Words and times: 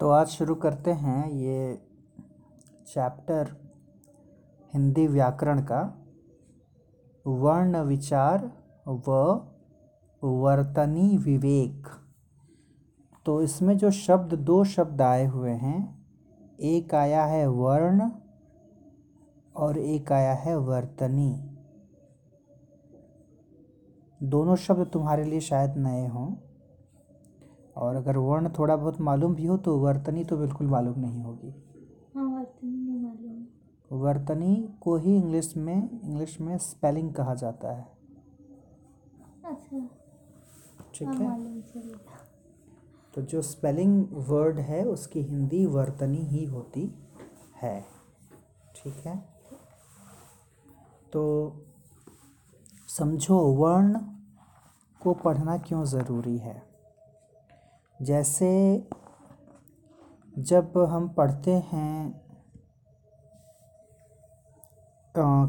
तो 0.00 0.10
आज 0.10 0.26
शुरू 0.26 0.54
करते 0.54 0.92
हैं 0.92 1.30
ये 1.30 1.82
चैप्टर 2.86 3.48
हिंदी 4.74 5.06
व्याकरण 5.06 5.62
का 5.62 6.06
वर्ण 7.26 7.78
विचार 7.78 8.52
व 8.88 9.10
वर्तनी 10.24 11.18
विवेक। 11.18 11.86
तो 13.26 13.42
इसमें 13.42 13.78
जो 13.78 13.90
शब्द, 13.90 14.34
दो 14.34 14.64
शब्द 14.64 15.02
आए 15.02 15.26
हुए 15.26 15.50
हैं, 15.50 16.06
एक 16.60 16.94
आया 16.94 17.24
है 17.24 17.46
वर्ण 17.46 18.10
और 19.56 19.78
एक 19.78 20.12
आया 20.12 20.34
है 20.34 20.58
वर्तनी। 20.58 21.58
दोनों 24.22 24.56
शब्द 24.56 24.86
तुम्हारे 24.86 25.24
लिए 25.24 25.40
शायद 25.40 25.76
नए 25.76 26.06
हों। 26.06 26.47
और 27.78 27.96
अगर 27.96 28.16
वर्ण 28.16 28.48
थोड़ा 28.48 28.76
बहुत 28.76 29.00
मालूम 29.00 29.34
भी 29.34 29.46
हो 29.46 29.56
तो 29.56 29.76
वर्तनी 29.78 30.24
तो 30.24 30.36
बिल्कुल 30.36 30.66
मालूम 30.66 31.00
नहीं 31.00 31.22
होगी। 31.22 31.54
हाँ 32.14 32.24
वर्तनी 32.24 32.70
नहीं 32.70 33.00
मालूम। 33.00 33.98
वर्तनी 33.98 34.74
को 34.80 34.96
ही 34.96 35.16
इंग्लिश 35.16 35.56
में 35.56 36.00
इंग्लिश 36.00 36.40
में 36.40 36.58
स्पेलिंग 36.58 37.14
कहा 37.14 37.34
जाता 37.34 37.72
है। 37.72 37.86
अच्छा। 39.44 39.88
ठीक 40.94 41.08
हाँ 41.08 41.16
है। 41.16 41.52
तो 43.14 43.22
जो 43.22 43.42
स्पेलिंग 43.42 44.06
वर्ड 44.12 44.58
है 44.58 44.84
उसकी 44.84 45.22
हिंदी 45.22 45.66
वर्तनी 45.66 46.18
ही 46.18 46.44
होती 46.44 46.94
है। 47.62 47.80
ठीक 48.76 48.94
है। 48.94 49.16
तो 51.12 51.22
समझो 52.88 53.38
वर्ण 53.54 53.98
को 55.00 55.14
पढ़ना 55.14 55.58
क्यों 55.58 55.84
ज़रूरी 55.84 56.38
है? 56.38 56.67
जैसे 58.02 58.48
जब 60.38 60.78
हम 60.90 61.08
पढ़ते 61.08 61.52
हैं 61.52 62.20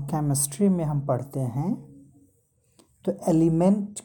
केमिस्ट्री 0.06 0.70
में 0.70 0.84
हम 0.86 1.06
पढ़ते 1.06 1.40
हैं 1.40 1.74
तो 3.06 3.12
एलिमेंट 3.28 4.00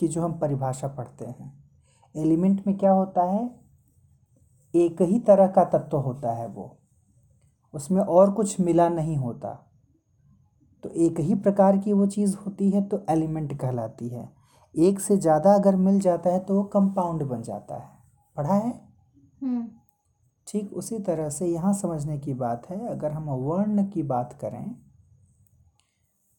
की 0.00 0.08
जो 0.08 0.22
हम 0.22 0.38
परिभाषा 0.38 0.88
पढ़ते 0.88 1.26
हैं 1.26 1.52
एलिमेंट 2.14 2.66
में 2.66 2.76
क्या 2.78 2.92
होता 2.92 3.22
है? 3.22 3.60
एक 4.74 5.02
ही 5.02 5.20
तरह 5.20 5.46
का 5.46 5.64
तत्व 5.64 5.96
होता 5.96 6.32
है 6.32 6.46
वो। 6.46 6.78
उसमें 7.74 8.02
और 8.02 8.32
कुछ 8.32 8.60
मिला 8.60 8.88
नहीं 8.88 9.16
होता। 9.16 9.54
तो 10.82 10.88
एक 10.88 11.20
ही 11.20 11.34
प्रकार 11.34 11.78
की 11.78 11.92
वो 11.92 12.06
चीज़ 12.06 12.36
होती 12.36 12.70
है 12.70 12.82
तो 12.82 13.04
एलिमेंट 13.10 13.60
कहलाती 13.60 14.08
है। 14.08 14.37
एक 14.74 15.00
से 15.00 15.16
ज़्यादा 15.16 15.54
अगर 15.54 15.76
मिल 15.76 15.98
जाता 16.00 16.30
है 16.30 16.38
तो 16.40 16.54
वो 16.54 16.62
कंपाउंड 16.64 17.22
बन 17.22 17.42
जाता 17.42 17.76
है। 17.76 17.88
पढ़ा 18.36 18.54
है? 18.54 18.70
हम्म। 19.42 19.66
ठीक 20.46 20.72
उसी 20.72 20.98
तरह 20.98 21.28
से 21.30 21.46
यहाँ 21.46 21.72
समझने 21.74 22.18
की 22.18 22.34
बात 22.34 22.68
है 22.70 22.86
अगर 22.88 23.12
हम 23.12 23.30
वर्ण 23.30 23.84
की 23.90 24.02
बात 24.04 24.38
करें 24.40 24.74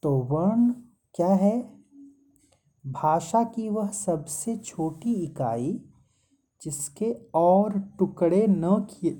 तो 0.03 0.15
वर्ण 0.29 0.71
क्या 1.15 1.33
है? 1.33 1.59
भाषा 2.85 3.43
की 3.45 3.67
वह 3.69 3.87
सबसे 3.89 4.55
छोटी 4.57 5.13
इकाई 5.15 5.71
जिसके 6.61 7.11
और 7.35 7.79
टुकड़े 7.99 8.45
न 8.49 8.77
किए 8.91 9.11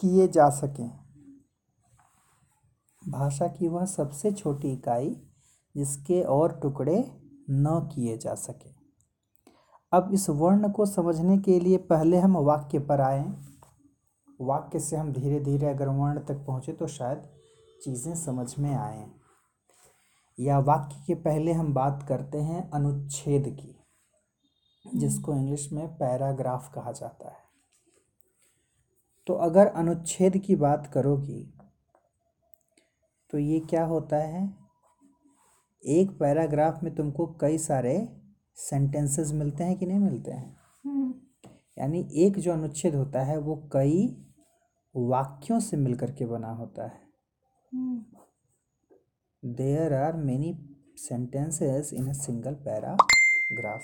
किए 0.00 0.26
जा 0.28 0.48
सकें। 0.50 0.88
भाषा 3.02 3.46
की 3.48 3.68
वह 3.68 3.84
सबसे 3.86 4.32
छोटी 4.32 4.72
इकाई 4.72 5.10
जिसके 5.74 6.22
और 6.22 6.58
टुकड़े 6.62 6.98
न 7.48 7.80
किए 7.94 8.16
जा 8.18 8.34
सके। 8.34 8.70
अब 9.92 10.10
इस 10.14 10.28
वर्ण 10.30 10.70
को 10.70 10.86
समझने 10.86 11.38
के 11.38 11.58
लिए 11.60 11.76
पहले 11.86 12.18
हम 12.18 12.36
वाक्य 12.36 12.78
पर 12.80 13.00
आए। 13.00 13.24
वाक्य 14.40 14.80
से 14.80 14.96
हम 14.96 15.12
धीरे 15.12 15.40
धीरे 15.40 15.66
अगर 15.66 15.88
वर्ण 15.88 16.20
तक 16.20 16.44
पहुँचे 16.46 16.72
तो 16.72 16.86
शायद 16.86 17.22
चीज़ें 17.80 18.14
समझ 18.16 18.54
में 18.58 18.74
आए। 18.74 19.06
या 20.38 20.58
वाक्य 20.58 21.02
के 21.06 21.14
पहले 21.14 21.52
हम 21.52 21.72
बात 21.74 22.04
करते 22.08 22.38
हैं 22.38 22.70
अनुच्छेद 22.70 23.44
की, 23.60 23.74
जिसको 24.84 25.34
इंग्लिश 25.34 25.68
में 25.72 25.86
पैराग्राफ 25.98 26.70
कहा 26.74 26.92
जाता 26.92 27.28
है। 27.28 27.44
तो 29.26 29.34
अगर 29.34 29.66
अनुच्छेद 29.66 30.36
की 30.38 30.56
बात 30.56 30.90
करोगी 30.94 31.42
तो 33.32 33.38
ये 33.38 33.58
क्या 33.60 33.84
होता 33.84 34.16
है? 34.16 34.65
एक 35.84 36.10
पैराग्राफ 36.10 36.82
में 36.82 36.94
तुमको 36.94 37.26
कई 37.26 37.58
सारे 37.58 38.22
सेंटेंसेस 38.54 39.32
मिलते 39.32 39.64
हैं 39.64 39.78
कि 39.78 39.86
नहीं 39.86 39.98
मिलते 39.98 40.30
हैं? 40.30 40.56
हम्म। 40.84 41.14
यानी 41.78 42.08
एक 42.12 42.38
जो 42.38 42.52
अनुच्छेद 42.52 42.94
होता 42.94 43.22
है 43.22 43.38
वो 43.38 43.70
कई 43.72 44.26
वाक्यों 44.96 45.60
से 45.60 45.76
मिलकर 45.76 46.12
के 46.12 46.26
बना 46.26 46.50
होता 46.50 46.86
है। 46.86 47.00
हम्म। 47.74 48.04
There 49.52 49.94
are 49.94 50.16
many 50.16 50.76
sentences 50.96 51.92
in 51.92 52.08
a 52.08 52.12
single 52.12 52.54
paragraph 52.54 53.82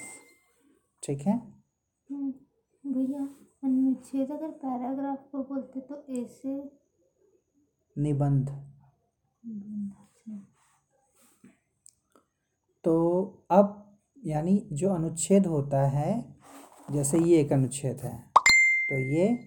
ठीक 1.02 1.20
है? 1.20 1.38
हम्म, 2.10 2.30
भैया 2.92 3.28
अनुच्छेद 3.64 4.30
अगर 4.30 4.50
पैराग्राफ 4.50 5.28
को 5.32 5.38
बोलते 5.38 5.80
तो 5.80 6.06
ऐसे 6.10 6.72
निबंध। 7.98 8.50
तो 12.84 12.94
अब 13.50 13.98
यानी 14.26 14.68
जो 14.72 14.94
अनुच्छेद 14.94 15.46
होता 15.46 15.82
है 15.82 16.36
जैसे 16.90 17.18
ये 17.18 17.40
एक 17.40 17.52
अनुच्छेद 17.52 18.00
है 18.00 18.32
तो 18.90 18.98
ये 18.98 19.38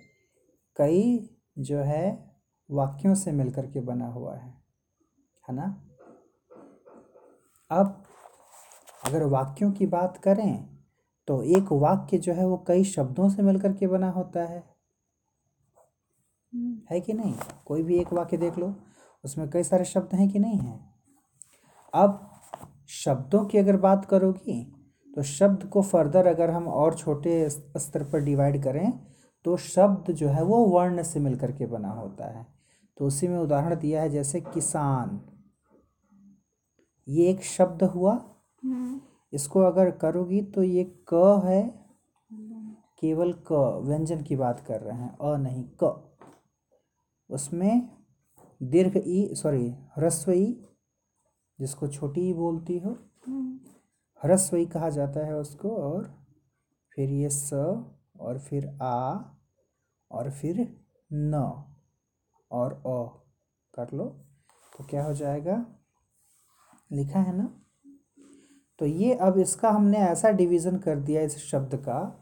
कई 0.77 1.29
जो 1.59 1.79
है 1.79 2.35
वाक्यों 2.71 3.15
से 3.15 3.31
मिलकर 3.31 3.65
के 3.65 3.79
बना 3.79 4.07
हुआ 4.07 4.35
है 4.35 4.63
है 5.49 5.55
ना? 5.55 5.87
अब 7.71 8.03
अगर 9.05 9.23
वाक्यों 9.23 9.71
की 9.71 9.85
बात 9.85 10.17
करें 10.17 10.77
तो 11.27 11.43
एक 11.43 11.71
वाक्य 11.71 12.17
जो 12.17 12.33
है 12.33 12.47
वो 12.47 12.65
कई 12.67 12.83
शब्दों 12.83 13.29
से 13.29 13.41
मिलकर 13.41 13.73
के 13.73 13.87
बना 13.87 14.09
होता 14.09 14.39
है। 14.39 14.75
हम्म, 16.53 16.81
है 16.91 17.01
कि 17.01 17.13
नहीं? 17.13 17.35
कोई 17.65 17.83
भी 17.83 17.97
एक 17.97 18.13
वाक्य 18.13 18.37
देख 18.37 18.57
लो 18.57 18.75
उसमें 19.23 19.49
कई 19.49 19.63
सारे 19.63 19.85
शब्द 19.85 20.15
हैं 20.15 20.29
कि 20.29 20.39
नहीं 20.39 20.59
हैं। 20.59 20.95
अब 21.93 22.34
शब्दों 23.03 23.45
की 23.45 23.57
अगर 23.57 23.77
बात 23.77 24.05
करोगी 24.05 24.63
तो 25.15 25.23
शब्द 25.23 25.63
को 25.63 25.81
फर्दर 25.81 26.27
अगर 26.27 26.49
हम 26.49 26.67
और 26.67 26.95
छोटे 26.95 27.49
स्तर 27.49 28.03
पर 28.03 28.19
डिवाइड 28.19 28.63
करें 28.63 28.91
तो 29.45 29.57
शब्द 29.57 30.11
जो 30.11 30.27
है 30.27 30.43
वो 30.43 30.65
वर्ण 30.65 31.03
से 31.03 31.19
मिलकर 31.19 31.51
के 31.51 31.65
बना 31.65 31.89
होता 31.89 32.25
है। 32.37 32.45
तो 32.97 33.05
उसी 33.05 33.27
में 33.27 33.37
उदाहरण 33.37 33.75
दिया 33.75 34.01
है 34.01 34.09
जैसे 34.09 34.41
किसान। 34.41 35.19
ये 37.07 37.29
एक 37.29 37.43
शब्द 37.43 37.83
हुआ। 37.83 38.13
हम्म, 38.63 38.99
इसको 39.33 39.61
अगर 39.61 39.91
करोगी 39.91 40.41
तो 40.41 40.63
ये 40.63 40.83
क 41.13 41.41
है। 41.45 41.63
केवल 42.99 43.33
क 43.51 43.81
व्यंजन 43.83 44.21
की 44.21 44.35
बात 44.35 44.59
कर 44.59 44.81
रहे 44.81 44.97
हैं। 44.97 45.17
अ 45.21 45.37
नहीं 45.37 45.63
क। 45.83 46.17
उसमें 47.29 47.89
दीर्घ 48.63 48.97
ई 48.97 49.29
सॉरी 49.33 49.67
ह्रस्व 49.97 50.31
ई 50.31 50.45
जिसको 51.59 51.87
छोटी 51.87 52.29
ई 52.29 52.33
बोलती 52.33 52.77
हो 52.77 52.97
हम्म, 53.27 53.59
ह्रस्व 54.23 54.65
कहा 54.65 54.89
जाता 54.89 55.25
है 55.25 55.35
उसको 55.35 55.69
और 55.69 56.13
फिर 56.95 57.09
ये 57.09 57.29
स 57.29 57.53
और 58.19 58.39
फिर 58.39 58.77
आ 58.81 59.17
और 60.11 60.31
फिर 60.31 60.77
न 61.13 61.63
और 62.51 62.73
अ। 62.73 63.21
कर 63.73 63.97
लो 63.97 64.05
तो 64.77 64.83
क्या 64.83 65.03
हो 65.03 65.13
जाएगा? 65.13 65.65
लिखा 66.91 67.19
है 67.19 67.37
ना? 67.37 67.61
तो 68.79 68.85
ये 68.85 69.13
अब 69.13 69.37
इसका 69.37 69.69
हमने 69.69 69.97
ऐसा 69.97 70.29
डिवीज़न 70.29 70.77
कर 70.77 70.99
दिया 70.99 71.21
इस 71.21 71.37
शब्द 71.37 71.75
का 71.75 72.21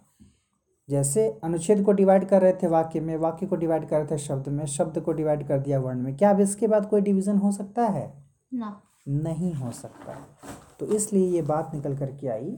जैसे 0.90 1.40
अनुच्छेद 1.44 1.86
को 1.86 1.92
डिवाइड 1.92 2.30
कर 2.30 2.42
रहे 2.42 2.54
थे 2.54 2.68
वाक्य 2.68 3.00
में 3.00 3.18
वाक्य 3.18 3.46
को 3.46 3.56
डिवाइड 3.56 3.90
कर 3.90 3.98
रहे 3.98 4.08
थे 4.12 4.18
शब्द 4.18 4.48
में 4.48 4.66
शब्द 4.66 5.00
को 5.00 5.12
डिवाइड 5.12 5.48
कर 5.48 5.60
दिया 5.60 5.80
वर्ण 5.80 6.00
में 6.02 6.18
क्या 6.18 6.30
अब 6.30 6.40
इसके 6.40 6.68
बाद 6.68 6.90
कोई 6.90 7.02
डिवीज़न 7.02 7.38
हो 7.38 7.52
सकता 7.52 7.86
है? 7.88 8.24
ना। 8.54 8.82
नहीं 9.08 9.54
हो 9.54 9.72
सकता। 9.72 10.38
तो 10.80 10.86
इसलिए 10.86 11.28
ये 11.28 11.42
बात 11.42 11.72
निकल 11.74 11.98
कर 11.98 12.18
के 12.18 12.28
आई 12.28 12.52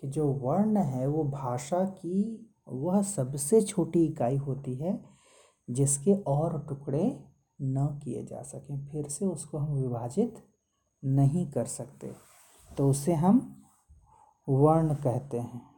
कि 0.00 0.08
जो 0.08 0.32
वर्ण 0.32 0.76
है, 0.76 1.06
वो 1.06 1.24
भाषा 1.24 1.84
की, 1.84 2.52
वह 2.68 3.02
सबसे 3.02 3.62
छोटी 3.62 4.04
इकाई 4.04 4.36
होती 4.36 4.74
है, 4.74 5.04
जिसके 5.70 6.14
और 6.14 6.66
टुकड़े 6.68 7.24
न 7.62 8.00
किए 8.04 8.24
जा 8.24 8.42
सकें। 8.42 8.86
फिर 8.86 9.08
से 9.08 9.26
उसको 9.26 9.58
हम 9.58 9.74
विभाजित 9.74 10.48
नहीं 11.04 11.50
कर 11.50 11.64
सकते। 11.64 12.12
तो 12.78 12.90
उसे 12.90 13.14
हम 13.14 13.62
वर्ण 14.48 14.94
कहते 14.94 15.38
हैं। 15.38 15.72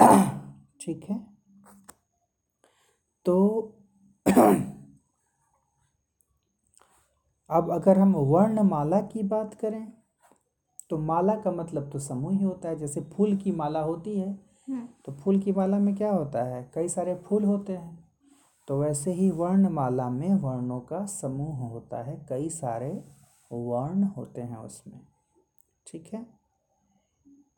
ठीक 0.80 1.04
है? 1.04 1.36
तो 3.24 3.62
अब 7.50 7.70
अगर 7.70 7.98
हम 7.98 8.12
वर्णमाला 8.12 9.00
की 9.02 9.22
बात 9.22 9.54
करें 9.54 9.92
तो 10.90 10.98
माला 10.98 11.34
का 11.36 11.50
मतलब 11.52 11.90
तो 11.90 11.98
समूह 11.98 12.32
ही 12.32 12.44
होता 12.44 12.68
है। 12.68 12.76
जैसे 12.76 13.00
फूल 13.00 13.36
की 13.36 13.52
माला 13.52 13.80
होती 13.80 14.18
है 14.18 14.30
हम्म, 14.68 14.88
तो 15.04 15.12
फूल 15.12 15.38
की 15.40 15.52
माला 15.52 15.78
में 15.78 15.94
क्या 15.94 16.12
होता 16.12 16.42
है? 16.42 16.70
कई 16.74 16.88
सारे 16.88 17.14
फूल 17.14 17.44
होते 17.44 17.76
हैं। 17.76 18.04
तो 18.68 18.80
वैसे 18.80 19.12
ही 19.12 19.30
वर्णमाला 19.30 20.08
में 20.10 20.34
वर्णों 20.34 20.80
का 20.80 21.04
समूह 21.06 21.56
होता 21.68 22.02
है। 22.02 22.26
कई 22.28 22.48
सारे 22.48 23.04
वर्ण 23.52 24.04
होते 24.04 24.40
हैं 24.40 24.56
उसमें। 24.56 25.00
ठीक 25.86 26.10
है? 26.14 26.26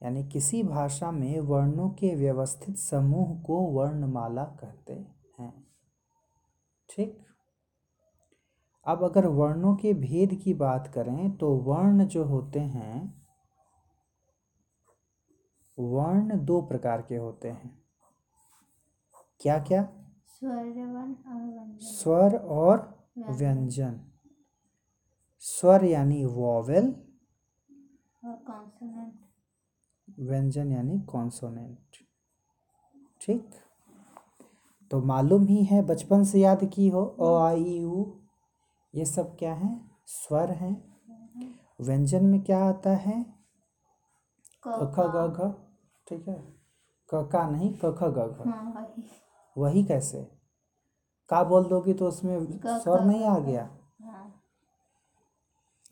यानी 0.03 0.25
किसी 0.25 0.63
भाषा 0.63 1.11
में 1.11 1.41
वर्णों 1.41 1.89
के 1.91 2.15
व्यवस्थित 2.15 2.77
समूह 2.77 3.41
को 3.43 3.61
वर्णमाला 3.61 4.45
कहते 4.45 4.93
हैं। 5.39 5.53
ठीक? 6.91 7.28
अब 8.89 9.03
अगर 9.05 9.27
वर्णों 9.27 9.75
के 9.77 9.93
भेद 9.95 10.35
की 10.45 10.55
बात 10.55 10.87
करें 10.95 11.31
तो 11.37 11.55
वर्ण 11.57 12.05
जो 12.05 12.25
होते 12.25 12.61
हैं 12.61 12.97
वर्ण 15.79 16.39
दो 16.45 16.61
प्रकार 16.63 17.03
के 17.03 17.17
होते 17.17 17.49
हैं। 17.49 17.71
क्या 19.41 19.59
क्या 19.65 19.83
स्वर 20.29 20.57
और 20.57 20.65
व्यंजन। 20.65 21.77
स्वर 21.81 22.37
और 22.37 22.79
व्यंजन। 23.31 24.01
स्वर 25.43 25.85
यानी 25.85 26.25
वॉवेल 26.25 26.95
और 28.25 29.13
व्यंजन 30.21 30.73
यानी 30.73 30.99
कॉन्सोनेंट 31.01 31.97
ठीक? 33.21 33.51
तो 34.91 35.01
मालूम 35.03 35.47
ही 35.47 35.63
है 35.65 35.83
बचपन 35.83 36.25
से 36.25 36.41
याद 36.41 36.65
की 36.75 36.89
हो। 36.89 37.05
अ 37.05 37.31
आ 37.41 37.53
ई 37.53 37.83
उ। 37.85 38.18
ये 38.95 39.05
सब 39.05 39.37
क्या 39.37 39.55
है? 39.55 39.81
स्वर 40.07 40.51
हैं। 40.51 40.99
व्यंजन 41.81 42.25
में 42.25 42.43
क्या 42.43 42.65
आता 42.65 42.91
है? 42.91 43.27
क 44.67 44.93
ख 44.97 44.99
ग 44.99 45.29
घ 45.37 45.53
ठीक 46.09 46.29
है। 46.29 46.35
क 47.15 47.29
का 47.33 47.51
नहीं 47.51 47.75
क 47.85 47.97
ख 47.99 48.03
ग 48.03 48.45
घ 48.45 48.49
हाँ 48.49 48.73
वही। 48.77 49.11
वही 49.59 49.85
कैसे? 49.85 50.31
का 51.29 51.45
बोल 51.45 51.65
दोगे 51.65 51.95
तो 51.95 52.09
उसमें 52.09 52.61
स्वर 52.67 53.05
नहीं 53.05 53.25
आ 53.25 53.39
गया। 53.39 53.71
हाँ। 54.03 54.45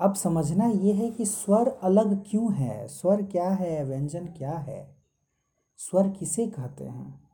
अब 0.00 0.14
समझना 0.14 0.66
ये 0.66 0.92
है 0.92 1.10
कि 1.10 1.26
स्वर 1.26 1.68
अलग 1.68 2.30
क्यों 2.30 2.54
है? 2.54 2.88
स्वर 2.88 3.22
क्या 3.22 3.50
है? 3.50 3.84
व्यंजन 3.84 4.26
क्या 4.26 4.52
है? 4.52 4.96
स्वर 5.76 6.08
किसे 6.08 6.46
कहते 6.46 6.84
हैं? 6.84 7.25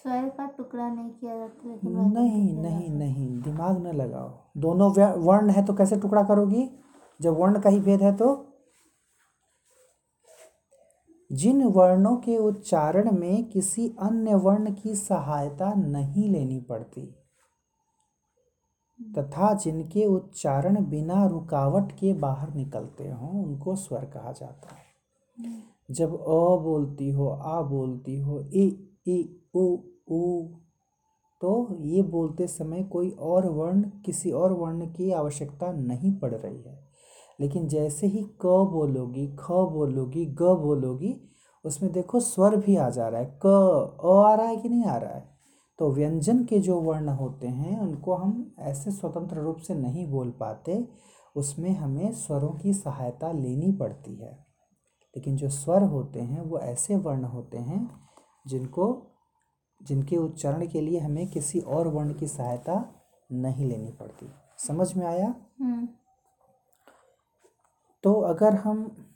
स्वर 0.00 0.28
का 0.28 0.46
टुकड़ा 0.46 0.88
नहीं 0.88 1.10
किया 1.10 1.36
जाता 1.38 1.68
लेकिन 1.68 1.92
नहीं 2.12 2.54
नहीं 2.54 2.90
नहीं 2.90 3.28
दिमाग 3.42 3.86
न 3.86 3.92
लगाओ। 3.96 4.28
दोनों 4.56 4.90
वर्ण 5.24 5.50
है 5.50 5.64
तो 5.66 5.74
कैसे 5.74 5.96
टुकड़ा 5.96 6.22
करोगी? 6.22 6.68
जब 7.20 7.38
वर्ण 7.40 7.60
का 7.60 7.70
ही 7.70 7.80
भेद 7.80 8.02
है 8.02 8.16
तो? 8.16 8.28
जिन 11.30 11.62
वर्णों 11.64 12.16
के 12.16 12.36
उच्चारण 12.38 13.10
में 13.12 13.44
किसी 13.50 13.88
अन्य 14.02 14.34
वर्ण 14.34 14.72
की 14.74 14.94
सहायता 14.94 15.72
नहीं 15.74 16.30
लेनी 16.30 16.60
पड़ती 16.60 17.06
तथा 19.00 19.52
जिनके 19.54 20.04
उच्चारण 20.06 20.84
बिना 20.84 21.24
रुकावट 21.26 21.92
के 21.92 22.12
बाहर 22.14 22.54
निकलते 22.54 23.08
हों 23.10 23.44
उनको 23.44 23.76
स्वर 23.76 24.04
कहा 24.04 24.32
जाता 24.32 24.74
है। 24.74 25.54
जब 25.90 26.14
अ 26.14 26.56
बोलती 26.64 27.10
हो 27.10 27.28
आ 27.28 27.60
बोलती 27.62 28.18
हो 28.20 28.40
इ 28.40 28.68
इ 29.08 29.22
उ 30.10 30.46
तो 31.40 31.76
ये 31.80 32.02
बोलते 32.02 32.46
समय 32.46 32.82
कोई 32.82 33.10
और 33.10 33.50
वर्ण, 33.50 33.82
किसी 33.82 34.30
और 34.30 34.52
वर्ण 34.52 34.86
की 34.86 35.12
आवश्यकता 35.12 35.72
नहीं 35.72 36.18
पड़ 36.18 36.34
रही 36.34 36.62
है। 36.62 36.88
लेकिन 37.40 37.68
जैसे 37.68 38.06
ही 38.06 38.22
क 38.22 38.68
बोलोगी, 38.72 39.26
ख 39.26 39.50
बोलोगी, 39.50 40.26
ग 40.26 40.42
बोलोगी, 40.42 41.20
उसमें 41.64 41.92
देखो 41.92 42.20
स्वर 42.20 42.56
भी 42.56 42.76
आ 42.76 42.90
जा 42.90 43.08
रहा 43.08 43.20
है। 43.20 43.38
क, 43.46 43.46
अ 44.04 44.08
आ 44.08 44.34
रहा 44.34 44.46
है 44.46 44.56
कि 44.56 44.68
नहीं 44.68 44.84
आ 44.84 44.96
रहा 44.96 45.12
है? 45.12 45.30
तो 45.78 45.92
व्यंजन 45.92 46.44
के 46.44 46.58
जो 46.58 46.80
वर्ण 46.80 47.08
होते 47.08 47.48
हैं, 47.48 47.80
उनको 47.80 48.14
हम 48.14 48.54
ऐसे 48.58 48.90
स्वतंत्र 48.90 49.36
रूप 49.36 49.56
से 49.56 49.74
नहीं 49.74 50.06
बोल 50.06 50.30
पाते। 50.30 50.88
उसमें 51.36 51.70
हमें 51.70 52.12
स्वरों 52.12 52.50
की 52.50 52.72
सहायता 52.72 53.32
लेनी 53.32 53.72
पड़ती 53.72 54.16
है। 54.16 54.46
लेकिन 55.16 55.36
जो 55.36 55.48
स्वर 55.48 55.82
होते 55.82 56.20
हैं, 56.20 56.40
वो 56.40 56.58
ऐसे 56.58 56.96
वर्ण 56.96 57.24
होते 57.24 57.58
हैं, 57.58 57.90
जिनको 58.46 59.09
जिनके 59.82 60.16
उच्चारण 60.16 60.68
के 60.68 60.80
लिए 60.80 61.00
हमें 61.00 61.26
किसी 61.26 61.60
और 61.60 61.88
वर्ण 61.88 62.14
की 62.14 62.28
सहायता 62.28 62.94
नहीं 63.32 63.66
लेनी 63.66 63.92
पड़ती। 63.92 64.32
समझ 64.58 64.96
में 64.96 65.06
आया? 65.06 65.34
हम्म। 65.60 65.88
तो 68.02 68.20
अगर 68.20 68.54
हम 68.54 69.06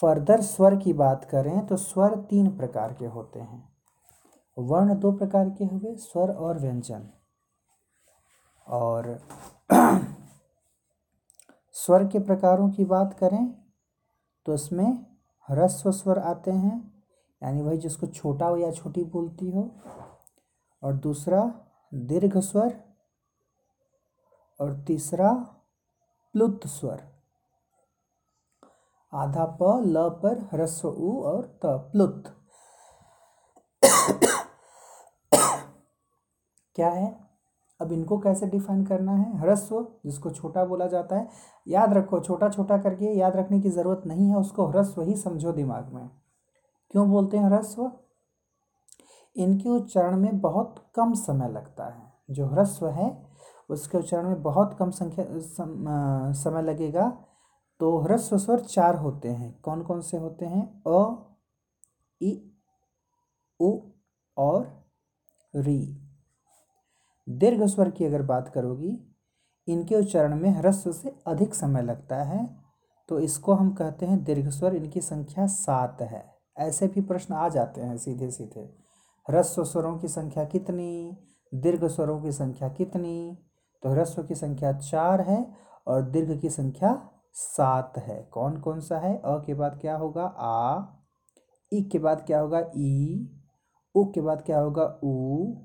फर्दर 0.00 0.40
स्वर 0.40 0.76
की 0.76 0.92
बात 0.92 1.24
करें 1.24 1.66
तो 1.66 1.76
स्वर 1.76 2.14
तीन 2.14 2.56
प्रकार 2.56 2.94
के 2.94 3.06
होते 3.06 3.40
हैं। 3.40 3.76
वर्ण 4.58 4.94
दो 4.94 5.12
प्रकार 5.12 5.50
के 5.50 5.64
हुए 5.64 5.96
स्वर 5.96 6.30
और 6.30 6.58
व्यंजन। 6.58 7.10
और 8.68 9.28
स्वर 11.72 12.06
के 12.06 12.18
प्रकारों 12.18 12.70
की 12.70 12.84
बात 12.84 13.14
करें 13.14 13.54
तो 14.46 14.54
उसमें 14.54 15.06
ह्रस्व 15.50 15.92
स्वर 15.92 16.18
आते 16.18 16.50
हैं 16.50 16.93
यानी 17.44 17.62
वही 17.62 17.78
जिसको 17.78 18.06
छोटा 18.06 18.46
हो 18.46 18.56
या 18.56 18.70
छोटी 18.70 19.04
बोलती 19.04 19.50
हो। 19.50 19.70
और 20.82 20.92
दूसरा 20.92 21.54
दीर्घ 21.94 22.38
स्वर 22.38 22.80
और 24.60 24.84
तीसरा 24.86 25.32
प्लुत 26.32 26.66
स्वर। 26.66 27.02
आधा 29.14 29.44
प, 29.44 29.82
ल 29.86 30.08
पर 30.22 30.48
ह्रस्व 30.52 30.88
उ 30.88 31.22
और 31.22 31.46
त, 31.46 31.66
प्लुत। 31.66 32.24
क्या 36.74 36.88
है? 36.88 37.28
अब 37.80 37.92
इनको 37.92 38.18
कैसे 38.18 38.46
डिफाइन 38.46 38.84
करना 38.86 39.12
है? 39.12 39.38
ह्रस्व, 39.38 39.86
जिसको 40.06 40.30
छोटा 40.30 40.64
बोला 40.64 40.86
जाता 40.86 41.16
है। 41.16 41.28
याद 41.68 41.94
रखो 41.94 42.20
छोटा 42.20 42.48
छोटा 42.48 42.78
करके 42.78 43.04
याद 43.04 43.36
रखने 43.36 43.60
की 43.60 43.70
ज़रूरत 43.70 44.02
नहीं 44.06 44.28
है, 44.28 44.36
उसको 44.36 44.66
ह्रस्व 44.66 45.02
ही 45.02 45.16
समझो 45.16 45.52
दिमाग 45.52 45.92
में। 45.92 46.23
क्यों 46.94 47.10
बोलते 47.10 47.36
हैं 47.36 47.44
ह्रस्व? 47.44 47.92
इनके 49.36 49.68
उच्चारण 49.68 50.16
में 50.16 50.40
बहुत 50.40 50.92
कम 50.94 51.14
समय 51.14 51.48
लगता 51.48 51.84
है। 51.84 52.12
जो 52.30 52.46
ह्रस्व 52.46 52.88
है 52.88 53.26
उसके 53.70 53.98
उच्चारण 53.98 54.28
में 54.28 54.42
बहुत 54.42 54.76
कम 54.78 54.90
संख्या 54.90 55.24
सम, 55.38 55.84
समय 56.32 56.62
लगेगा। 56.62 57.24
तो 57.80 57.98
ह्रस्व 57.98 58.38
स्वर 58.38 58.60
चार 58.60 58.96
होते 58.96 59.28
हैं। 59.28 59.60
कौन 59.60 59.82
कौन 59.82 60.00
से 60.00 60.16
होते 60.16 60.46
हैं? 60.46 60.82
अ 60.86 61.16
इ 62.22 62.50
उ 63.60 63.80
और 64.36 64.84
री। 65.56 66.00
दीर्घ 67.28 67.66
स्वर 67.66 67.90
की 67.90 68.04
अगर 68.04 68.22
बात 68.22 68.48
करोगी 68.48 69.14
इनके 69.68 69.94
उच्चारण 69.94 70.36
में 70.36 70.50
ह्रस्व 70.50 70.92
से 70.92 71.18
अधिक 71.26 71.54
समय 71.54 71.82
लगता 71.82 72.22
है। 72.22 72.56
तो 73.08 73.20
इसको 73.20 73.54
हम 73.54 73.74
कहते 73.74 74.06
हैं 74.06 74.24
दीर्घ 74.24 74.48
स्वर। 74.48 74.74
इनकी 74.74 75.00
संख्या 75.00 75.46
सात 75.46 76.02
है। 76.02 76.33
ऐसे 76.58 76.86
भी 76.88 77.00
प्रश्न 77.00 77.34
आ 77.34 77.48
जाते 77.48 77.80
हैं 77.80 77.96
सीधे 77.98 78.30
सीधे 78.30 78.60
ह्रस्व 79.28 79.64
स्वरों 79.64 79.98
की 79.98 80.08
संख्या 80.08 80.44
कितनी? 80.44 81.18
दीर्घ 81.54 81.84
स्वरों 81.84 82.22
की 82.22 82.32
संख्या 82.32 82.68
कितनी? 82.68 83.38
तो 83.82 83.90
ह्रस्व 83.90 84.22
की 84.22 84.34
संख्या 84.34 84.72
चार 84.72 85.20
है 85.20 85.56
और 85.86 86.02
दीर्घ 86.02 86.40
की 86.40 86.50
संख्या 86.50 87.10
सात 87.32 87.98
है। 87.98 88.22
कौन 88.22 88.60
कौन 88.60 88.80
सा 88.80 88.98
है? 88.98 89.16
अ 89.16 89.38
के 89.46 89.54
बाद 89.54 89.78
क्या 89.80 89.96
होगा? 89.96 90.24
आ। 90.24 90.82
ई 91.72 91.82
के 91.82 91.98
बाद 91.98 92.24
क्या 92.26 92.40
होगा? 92.40 92.70
ई। 92.76 93.28
उ 93.94 94.12
के 94.12 94.20
बाद 94.20 94.42
क्या 94.42 94.58
होगा? 94.58 95.00
ऊ 95.04 95.56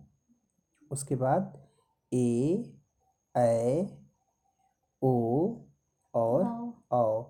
उसके 0.91 1.15
बाद 1.15 1.67
ए 2.13 2.73
ऐ 3.37 3.85
ओ 5.01 5.55
और 6.13 6.43
औ। 6.91 7.23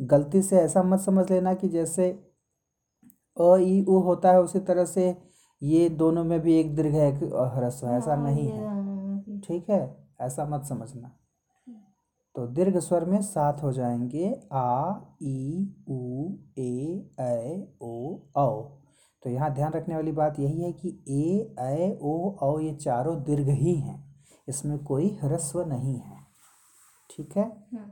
गलती 0.00 0.42
से 0.42 0.58
ऐसा 0.58 0.82
मत 0.82 1.00
समझ 1.00 1.30
लेना 1.30 1.54
कि 1.54 1.68
जैसे 1.68 2.31
अ 3.40 3.56
ई 3.60 3.84
उ 3.88 3.98
होता 3.98 4.30
है 4.32 4.40
उसी 4.40 4.60
तरह 4.60 4.84
से 4.84 5.16
ये 5.62 5.88
दोनों 5.88 6.24
में 6.24 6.40
भी 6.40 6.54
एक 6.60 6.74
दीर्घ 6.76 6.94
है 6.94 7.08
एक 7.08 7.22
ह्रस्व 7.56 7.86
है 7.86 7.98
ऐसा 7.98 8.14
हाँ, 8.14 8.24
नहीं 8.24 8.48
है। 8.48 9.40
ठीक 9.40 9.70
है? 9.70 9.96
ऐसा 10.20 10.46
मत 10.46 10.64
समझना। 10.64 11.12
तो 12.34 12.46
दीर्घ 12.46 12.78
स्वर 12.78 13.04
में 13.04 13.22
सात 13.22 13.62
हो 13.62 13.72
जाएँगे 13.72 14.40
आ 14.52 14.94
ई 15.22 15.74
उ 15.88 16.28
ए 16.58 17.04
ऐ 17.20 17.60
ओ 17.82 18.18
औ। 18.36 18.62
तो 19.22 19.30
यहाँ 19.30 19.54
ध्यान 19.54 19.72
रखने 19.72 19.94
वाली 19.94 20.12
बात 20.12 20.38
यही 20.38 20.62
है 20.62 20.72
कि 20.72 20.88
ए 21.10 21.54
ऐ 21.58 21.96
ओ 22.02 22.36
औ 22.42 22.60
ये 22.60 22.74
चारों 22.74 23.22
दीर्घ 23.22 23.48
ही 23.48 23.74
हैं। 23.74 24.14
इसमें 24.48 24.84
कोई 24.84 25.18
ह्रस्व 25.22 25.62
नहीं 25.68 25.98
है। 25.98 26.16
ठीक 27.10 27.36
है? 27.36 27.42
हम्म, 27.42 27.90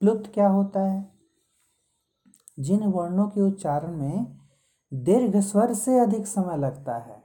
प्लुत 0.00 0.30
क्या 0.34 0.48
होता 0.48 0.80
है? 0.80 1.19
जिन 2.60 2.84
वर्णों 2.86 3.26
के 3.28 3.40
उच्चारण 3.40 3.96
में 3.96 4.26
दीर्घ 4.92 5.36
स्वर 5.40 5.72
से 5.74 5.98
अधिक 5.98 6.26
समय 6.26 6.56
लगता 6.56 6.96
है 6.98 7.18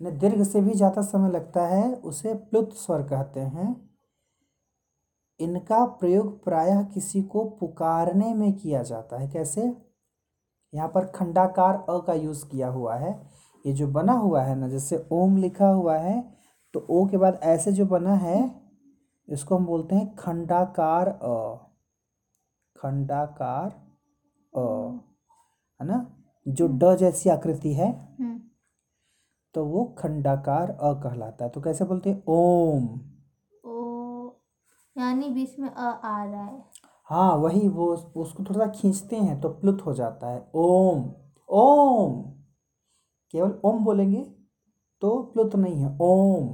दीर्घ 0.00 0.42
से 0.42 0.60
भी 0.60 0.72
ज़्यादा 0.72 1.02
समय 1.02 1.30
लगता 1.30 1.66
है, 1.66 1.92
उसे 1.94 2.34
प्लुत 2.34 2.74
स्वर 2.76 3.02
कहते 3.02 3.40
हैं। 3.40 3.68
इनका 5.40 5.84
प्रयोग 5.94 6.42
प्रायः 6.44 6.82
किसी 6.84 7.22
को 7.22 7.44
पुकारने 7.60 8.32
में 8.34 8.52
किया 8.52 8.82
जाता 8.82 9.20
है। 9.20 9.28
कैसे? 9.28 9.62
यहाँ 10.72 10.88
पर 10.88 11.06
खंडाकार 11.06 11.74
अ 11.90 11.98
का 11.98 12.14
यूज़ 12.14 12.44
किया 12.46 12.68
हुआ 12.68 12.94
है। 12.94 13.12
ये 13.64 13.72
जो 13.72 13.86
बना 13.88 14.12
हुआ 14.14 14.42
है 14.42 14.54
ना, 14.54 14.68
जैसे 14.68 15.06
ओम 15.12 15.36
लिखा 15.36 15.68
हुआ 15.68 15.96
है 15.96 16.20
तो 16.74 16.86
ओ 16.90 17.06
के 17.06 17.16
बाद 17.16 17.40
ऐसे 17.44 17.72
जो 17.72 17.86
बना 17.86 18.14
है, 18.16 18.38
इसको 19.28 19.56
हम 19.56 19.66
बोलते 19.66 19.94
हैं 19.94 20.14
खंडाकार 20.16 21.08
अ। 21.08 21.56
खंडाकार 22.76 23.85
अ 24.56 24.60
है 25.80 25.86
ना? 25.86 26.06
जो 26.46 26.68
ड 26.68 26.94
जैसी 26.96 27.30
आकृति 27.30 27.72
है 27.74 27.88
हम्म। 28.20 28.40
तो 29.54 29.64
वो 29.64 29.84
खंडाकार 29.98 30.70
अ 30.70 30.92
कहलाता 31.02 31.44
है। 31.44 31.50
तो 31.50 31.60
कैसे 31.60 31.84
बोलते 31.84 32.10
हैं? 32.10 32.22
ओम। 32.28 32.88
ओ 33.64 34.30
यानी 34.96 35.28
बीच 35.30 35.58
में 35.58 35.68
अ 35.68 35.82
आ 35.82 36.24
रहा 36.24 36.44
है। 36.44 36.64
हाँ 37.08 37.36
वही 37.36 37.68
वो 37.68 37.86
उसको 38.16 38.44
थोड़ा 38.44 38.66
सा 38.66 38.70
खींचते 38.72 39.16
हैं 39.16 39.40
तो 39.40 39.48
प्लुत 39.48 39.86
हो 39.86 39.94
जाता 39.94 40.30
है। 40.30 40.50
ओम। 40.54 41.04
ओम। 41.48 42.22
केवल 43.30 43.60
ओम 43.64 43.84
बोलेंगे 43.84 44.22
तो 45.02 45.22
प्लुत 45.22 45.56
नहीं 45.56 45.76
है। 45.76 45.96
ओम। 46.00 46.48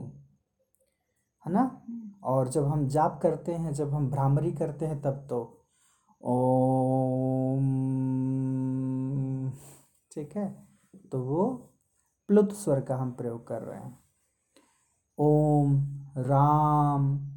है 1.47 1.53
ना? 1.53 1.83
और 2.25 2.49
जब 2.49 2.65
हम 2.65 2.87
जाप 2.89 3.19
करते 3.23 3.53
हैं 3.53 3.73
जब 3.75 3.95
हम 3.95 4.11
भ्रामरी 4.11 4.53
करते 4.53 4.87
हैं 4.87 5.01
तब 5.03 5.27
तो 5.31 5.62
ओम। 6.25 7.83
ठीक 10.13 10.37
है 10.37 10.69
तो 11.13 11.23
वो 11.23 11.69
प्लुत 12.29 12.53
स्वर 12.53 12.81
का 12.81 12.97
हम 12.97 13.13
प्रयोग 13.13 13.47
कर 13.47 13.63
रहे 13.63 13.81
हैं। 13.81 13.99
ओम, 15.19 15.83
राम, 16.17 17.29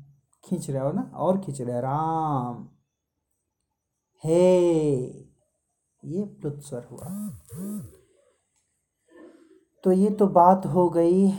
खींच 0.44 0.70
रहे 0.70 0.82
हो 0.82 0.92
ना? 0.92 1.12
और 1.16 1.42
खींच 1.42 1.62
रहे 1.62 1.82
राम। 1.82 2.70
हे, 4.24 4.96
ये 6.06 6.26
प्लुत 6.26 6.62
स्वर 6.62 6.84
हुआ। 6.84 7.30
तो 9.84 9.92
ये 9.92 10.10
तो 10.10 10.28
बात 10.28 10.66
हो 10.66 10.90
गई 10.90 11.32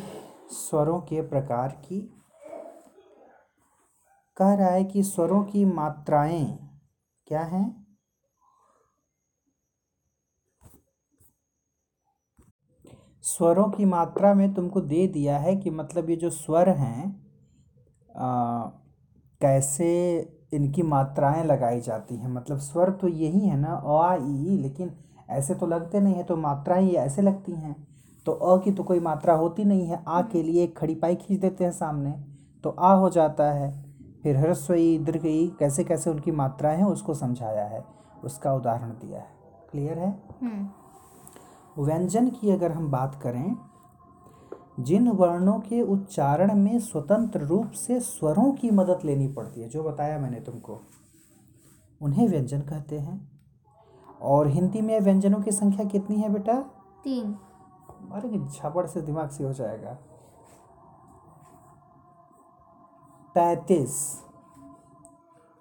स्वरों 0.51 1.01
के 1.01 1.23
प्रकार 1.23 1.69
की। 1.69 2.23
कह 4.37 4.55
रहा 4.55 4.69
है 4.69 4.85
कि 4.85 5.03
स्वरों 5.03 5.45
की 5.45 5.65
मात्राएँ 5.65 6.66
क्या 7.27 7.43
हैं? 7.45 7.65
स्वरों 13.25 13.69
की 13.71 13.85
मात्रा 13.85 14.33
में 14.35 14.53
तुमको 14.55 14.81
दे 14.81 15.07
दिया 15.09 15.39
है 15.39 15.57
कि 15.57 15.71
मतलब 15.71 16.11
ये 16.11 16.17
जो 16.17 16.31
स्वर 16.31 16.69
हैं 16.69 17.15
कैसे 19.41 19.89
इनकी 20.55 20.83
मात्राएँ 20.83 21.45
लगाई 21.45 21.81
जाती 21.81 22.17
हैं। 22.17 22.29
मतलब 22.29 22.59
स्वर 22.59 22.91
तो 22.91 23.09
यही 23.09 23.49
है 23.49 23.57
ना, 23.57 23.75
अ 23.75 24.17
ई, 24.17 24.57
लेकिन 24.63 24.93
ऐसे 25.31 25.55
तो 25.55 25.67
लगते 25.67 26.01
नहीं 26.01 26.15
है 26.15 26.23
तो 26.25 26.37
मात्राएँ 26.37 26.89
ये 26.91 26.97
ऐसे 26.99 27.23
लगती 27.23 27.53
हैं। 27.53 27.75
तो 28.27 28.33
अ 28.33 28.63
की 28.65 28.73
तो 28.73 28.83
कोई 28.85 29.01
मात्रा 29.01 29.35
होती 29.35 29.65
नहीं 29.65 29.87
है, 29.87 30.03
आ 30.09 30.23
के 30.23 30.43
लिए 30.43 30.65
एक 30.65 30.77
खड़ी 30.79 30.95
पाई 30.95 31.17
खींच 31.17 31.41
देते 31.41 31.65
हैं 31.65 31.73
सामने 31.73 32.13
तो 32.65 32.71
आ 32.71 32.93
हो 32.95 33.11
जाता 33.11 33.51
है। 33.53 33.86
फिर 34.23 34.37
ह्रस्व 34.37 34.75
दीर्घ 34.75 35.27
ई 35.27 35.57
कैसे 35.59 35.85
कैसे 35.85 36.11
उनकी 36.11 36.31
मात्राएँ 36.31 36.77
हैं 36.77 36.85
उसको 36.85 37.15
समझाया 37.15 37.65
है 37.65 37.85
उसका 38.25 38.55
उदाहरण 38.55 38.91
दिया 38.91 39.19
है। 39.19 39.29
क्लियर 39.71 39.99
है? 39.99 40.23
हम्म। 40.43 40.69
व्यंजन 41.85 42.29
की 42.29 42.51
अगर 42.51 42.73
हम 42.73 42.91
बात 42.91 43.15
करें 43.23 43.57
जिन 44.81 45.09
वर्णों 45.09 45.61
के 45.61 45.83
उच्चारण 45.83 46.55
में 46.55 46.79
स्वतंत्र 46.79 47.41
रूप 47.41 47.71
से 47.71 48.01
स्वरों 48.01 48.53
की 48.53 48.71
मदद 48.71 48.99
लेनी 49.05 49.29
पड़ती 49.29 49.61
है 49.61 49.69
जो 49.69 49.83
बताया 49.83 50.19
मैंने 50.19 50.41
तुमको 50.41 50.81
उन्हें 52.03 52.29
व्यंजन 52.29 52.61
कहते 52.61 52.99
हैं। 52.99 53.41
और 54.23 54.49
हिंदी 54.49 54.81
में 54.81 55.01
व्यंजनों 55.01 55.41
की 55.41 55.53
संख्या 55.53 55.87
कितनी 55.87 56.17
है 56.17 56.29
बेटा? 56.29 56.61
तीन। 57.05 57.33
अरे 58.13 58.39
झापड़ 58.39 58.87
से 58.87 59.01
दिमाग 59.01 59.29
से 59.29 59.45
हो 59.45 59.53
जाएगा। 59.53 59.99
तैतीस 63.37 64.23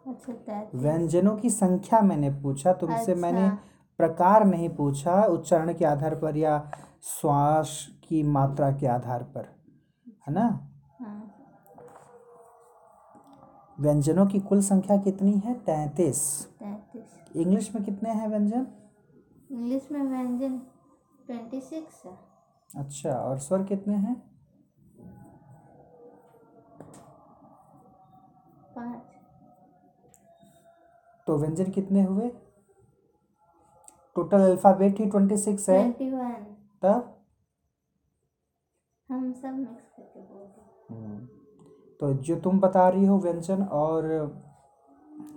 अच्छा 0.08 0.72
व्यंजनों 0.75 1.38
की 1.38 1.50
संख्या 1.50 2.01
मैंने 2.01 2.29
पूछा 2.29 2.74
तुमसे 2.74 3.12
अच्छा। 3.12 3.15
मैंने 3.15 3.50
प्रकार 3.98 4.46
नहीं 4.46 4.70
पूछा 4.70 5.24
उच्चारण 5.24 5.74
के 5.74 5.86
आधार 5.86 6.15
पर 6.15 6.38
या 6.38 6.72
श्वास 7.01 7.88
की 8.10 8.24
मात्रा 8.24 8.72
के 8.72 8.88
आधार 8.88 9.24
पर 9.24 9.46
है 10.27 10.34
ना? 10.34 10.70
हाँ। 11.00 11.32
व्यंजनों 13.79 14.25
की 14.25 14.39
कुल 14.39 14.62
संख्या 14.62 14.98
कितनी 14.98 15.32
है? 15.32 15.53
तैतीस। 15.53 16.48
इंग्लिश 17.36 17.75
में 17.75 17.84
कितने 17.84 18.10
हैं 18.10 18.27
व्यंजन? 18.27 18.67
इंग्लिश 19.51 19.88
में 19.91 20.03
व्यंजन 20.03 20.58
ट्वेंटी 21.27 21.62
सिक्स 21.62 22.03
है। 22.05 22.17
अच्छा 22.77 23.12
और 23.12 23.39
स्वर 23.39 23.63
कितने 23.63 23.96
हैं? 23.96 24.34
पाँच। 28.75 29.01
तो 31.27 31.38
व्यंजन 31.38 31.72
कितने 31.72 32.03
हुए? 32.03 32.29
टोटल 34.15 34.41
अल्फ़ाबेट 34.41 35.00
ही 35.00 35.05
ट्वेंटी 35.05 35.38
सिक्स 35.38 35.70
है 35.70 35.84
तब? 35.91 37.12
हम 39.10 39.32
सब 39.34 39.53
मिक्स 39.53 39.91
करके 39.91 40.22
बोल 40.22 41.27
तो 42.00 42.13
जो 42.24 42.36
तुम 42.39 42.60
बता 42.60 42.88
रही 42.89 43.05
हो 43.05 43.17
व्यंजन 43.20 43.63
और 43.63 44.08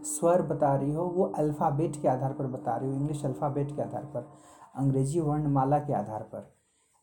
स्वर 0.07 0.42
बता 0.42 0.75
रही 0.75 0.92
हो 0.92 1.04
वो 1.07 1.25
अल्फ़ाबेट 1.38 2.00
के 2.02 2.09
आधार 2.09 2.33
पर 2.33 2.47
बता 2.47 2.76
रही 2.76 2.90
हो 2.90 2.97
इंग्लिश 2.97 3.25
अल्फ़ाबेट 3.25 3.75
के 3.76 3.83
आधार 3.83 4.04
पर 4.14 4.28
अंग्रेज़ी 4.76 5.21
वर्णमाला 5.21 5.78
के 5.78 5.92
आधार 5.92 6.23
पर। 6.25 6.52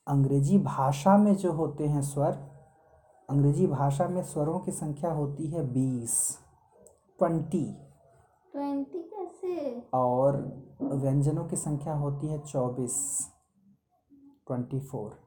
अंग्रेज़ी 0.08 0.58
भाषा 0.60 1.18
में 1.18 1.36
जो 1.36 1.52
होते 1.52 1.88
हैं 1.88 2.02
स्वर 2.04 2.38
अंग्रेज़ी 3.30 3.68
भाषा 3.68 4.08
में 4.08 4.24
स्वरों 4.24 4.60
की 4.60 4.72
संख्या 4.72 5.12
होती 5.12 5.48
है 5.48 5.74
बीस। 5.74 6.40
ट्वेंटी। 7.20 7.78
ट्वेंटी 8.52 9.00
कैसे? 9.00 9.88
और 9.94 10.38
व्यंजनों 10.82 11.46
की 11.46 11.56
संख्या 11.56 11.94
होती 11.94 12.28
है 12.28 12.40
चौबीस। 12.40 13.28
Twenty 14.48 14.80
four. 14.80 15.20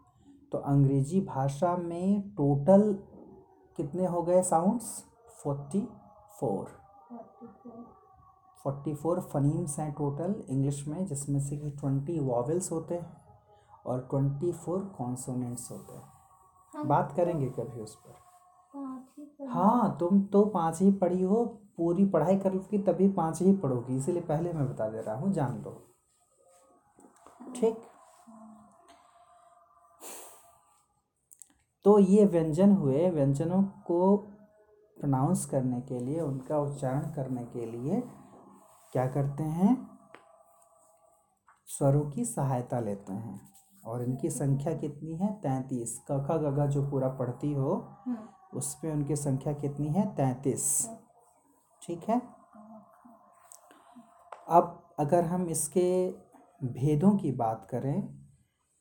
तो 0.52 0.59
अंग्रेज़ी 0.59 1.21
भाषा 1.21 1.76
में 1.76 2.31
टोटल 2.31 2.99
कितने 3.76 4.07
हो 4.07 4.23
गए 4.23 4.43
sounds? 4.43 5.05
Forty 5.45 5.88
four. 6.40 6.64
Forty 8.64 8.95
four 8.95 9.21
phonemes 9.21 9.78
हैं 9.78 9.93
टोटल 9.93 10.45
इंग्लिश 10.49 10.88
में 10.88 11.07
जिसमें 11.07 11.40
से 11.40 11.57
कि 11.57 11.71
ट्वेंटी 11.71 12.21
वॉवल्स 12.21 12.73
होते 12.73 12.95
हैं 12.95 13.17
और 13.87 14.00
ट्वेंटी 14.11 14.52
फोर 14.52 14.95
कॉन्सोनेंट्स 14.99 15.71
होते 15.71 15.93
हैं। 15.93 16.17
बात 16.87 17.12
करेंगे 17.16 17.47
कभी 17.49 17.80
उस 17.80 17.94
पर। 17.94 18.16
ही 19.49 19.97
तुम 20.00 20.23
तो 20.23 20.44
पाँच 20.44 20.80
ही 20.80 20.90
पढ़ी 20.92 21.23
हो 21.23 21.44
पूरी 21.76 22.04
पढ़ाई 22.04 22.38
करोगी 22.38 22.78
तभी 22.78 23.08
पाँच 23.08 23.42
ही 23.42 23.52
पढ़ोगी 23.56 23.97
इसीलिए 23.97 24.23
पहले 24.23 24.52
मैं 24.52 24.68
बता 24.68 24.88
दे 24.88 25.00
रहा 25.00 25.14
हूँ 25.14 25.32
जान 25.32 25.62
लो। 25.62 25.85
ठीक। 27.56 27.76
तो 31.85 31.99
ये 31.99 32.25
व्यंजन 32.25 32.73
हुए 32.73 33.11
व्यंजनों 33.11 33.62
को 33.62 34.16
प्रोनाउंस 34.97 35.44
करने 35.47 35.80
के 35.80 35.99
लिए 35.99 36.20
उनका 36.20 36.58
उच्चारण 36.58 37.00
करने 37.00 37.44
के 37.44 37.66
लिए 37.66 38.00
क्या 38.92 39.06
करते 39.06 39.42
हैं? 39.42 39.76
स्वरों 41.66 42.11
की 42.11 42.25
सहायता 42.25 42.80
लेते 42.80 43.12
हैं। 43.12 43.40
और 43.88 44.02
इनकी 44.04 44.30
संख्या 44.30 44.75
कितनी 44.75 45.16
है? 45.16 45.33
तैंतीस। 45.35 45.99
क 46.11 46.18
ख 46.26 46.37
ग 46.42 46.57
घ 46.57 46.66
जो 46.66 46.83
पूरा 46.90 47.09
पढ़ती 47.09 47.52
हो 47.52 47.75
हम्म। 48.07 48.59
उसमें 48.59 48.92
उनकी 48.92 49.16
संख्या 49.16 49.52
कितनी 49.54 49.88
है? 49.88 50.07
तैंतीस। 50.14 50.88
ठीक 51.83 52.09
है? 52.09 52.21
अब 54.49 54.95
अगर 55.00 55.25
हम 55.25 55.49
इसके 55.49 55.88
भेदों 56.62 57.11
की 57.16 57.33
बात 57.33 57.66
करें 57.71 58.00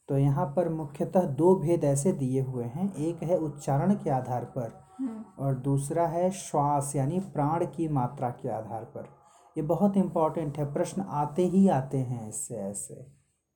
तो 0.10 0.18
यहाँ 0.18 0.46
पर 0.56 0.70
मुख्यतः 0.70 1.26
दो 1.36 1.56
भेद 1.56 1.84
ऐसे 1.84 2.12
दिए 2.12 2.42
हुए 2.42 2.66
हैं। 2.66 2.94
एक 2.96 3.24
है 3.24 3.38
उच्चारण 3.38 3.94
के 3.96 4.10
आधार 4.10 4.46
पर 4.46 4.72
हम्म। 5.00 5.44
और 5.44 5.56
दूसरा 5.56 6.06
है 6.08 6.30
श्वास 6.32 6.96
यानी 6.96 7.20
प्राण 7.34 7.66
की 7.66 7.88
मात्रा 7.88 8.30
के 8.32 8.50
आधार 8.50 8.84
पर। 8.86 9.10
ये 9.56 9.64
बहुत 9.64 9.98
इम्पोर्टेंट 9.98 10.58
है। 10.58 10.74
प्रश्न 10.74 11.02
आते 11.02 11.46
ही 11.46 11.68
आते 11.70 11.98
हैं 11.98 12.28
इससे 12.30 12.56
ऐसे। 12.56 12.96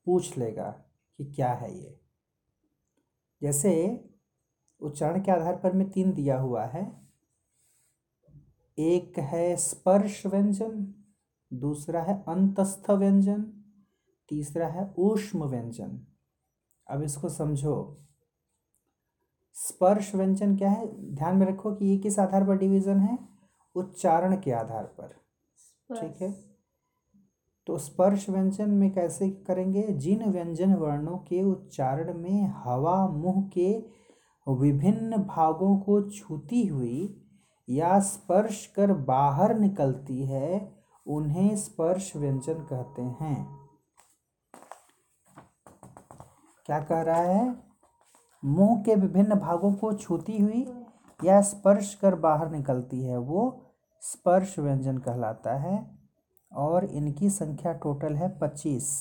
पूछ 0.07 0.37
लेगा। 0.37 0.73
कि 1.21 1.33
क्या 1.33 1.53
है 1.53 1.79
ये? 1.79 1.99
जैसे 3.41 4.03
उच्चारण 4.79 5.23
के 5.23 5.31
आधार 5.31 5.55
पर 5.55 5.73
में 5.73 5.89
तीन 5.89 6.13
दिया 6.13 6.39
हुआ 6.39 6.65
है। 6.65 7.01
एक 8.79 9.19
है 9.19 9.55
स्पर्श 9.55 10.25
व्यंजन, 10.25 10.93
दूसरा 11.53 12.03
है 12.03 12.23
अंतस्थ 12.27 12.91
व्यंजन, 12.91 13.41
तीसरा 14.29 14.67
है 14.67 14.93
ऊष्म 14.97 15.43
व्यंजन। 15.43 16.07
अब 16.87 17.03
इसको 17.03 17.29
समझो। 17.29 17.97
स्पर्श 19.53 20.15
व्यंजन 20.15 20.57
क्या 20.57 20.69
है? 20.69 21.15
ध्यान 21.15 21.37
में 21.37 21.47
रखो 21.47 21.75
कि 21.75 21.85
ये 21.85 21.97
किस 21.97 22.19
आधार 22.19 22.47
पर 22.47 22.57
डिवीज़न 22.57 22.99
है? 22.99 23.19
उच्चारण 23.75 24.41
के 24.41 24.51
आधार 24.51 24.85
पर। 24.85 25.07
ठीक 25.95 26.21
है। 26.21 26.50
तो 27.71 27.77
स्पर्श 27.77 28.29
व्यंजन 28.29 28.69
में 28.69 28.91
कैसे 28.91 29.29
करेंगे? 29.29 29.83
जिन 29.83 30.25
व्यंजन 30.25 30.73
वर्णों 30.73 31.17
के 31.17 31.43
उच्चारण 31.43 32.13
में 32.13 32.53
हवा, 32.55 33.07
मुँह 33.07 33.49
के 33.57 33.77
विभिन्न 34.47 35.17
भागों 35.17 35.77
को 35.77 36.09
छूती 36.09 36.67
हुई 36.67 37.23
या 37.69 37.99
स्पर्श 37.99 38.65
कर 38.65 38.93
बाहर 38.93 39.59
निकलती 39.59 40.25
है, 40.25 40.75
उन्हें 41.07 41.55
स्पर्श 41.55 42.15
व्यंजन 42.15 42.53
कहते 42.53 43.01
हैं। 43.01 43.57
क्या 46.65 46.79
कह 46.79 47.01
रहा 47.01 47.21
है? 47.21 47.55
मुँह 48.45 48.81
के 48.81 48.95
विभिन्न 48.95 49.35
भागों 49.35 49.73
को 49.73 49.93
छूती 49.93 50.41
हुई 50.41 50.85
या 51.23 51.41
स्पर्श 51.41 51.95
कर 51.95 52.15
बाहर 52.15 52.51
निकलती 52.51 53.03
है, 53.03 53.17
वो 53.17 53.61
स्पर्श 54.01 54.59
व्यंजन 54.59 54.97
कहलाता 54.97 55.53
है। 55.53 56.00
और 56.51 56.85
इनकी 56.85 57.29
संख्या 57.29 57.73
टोटल 57.73 58.15
है 58.15 58.29
पच्चीस। 58.39 58.91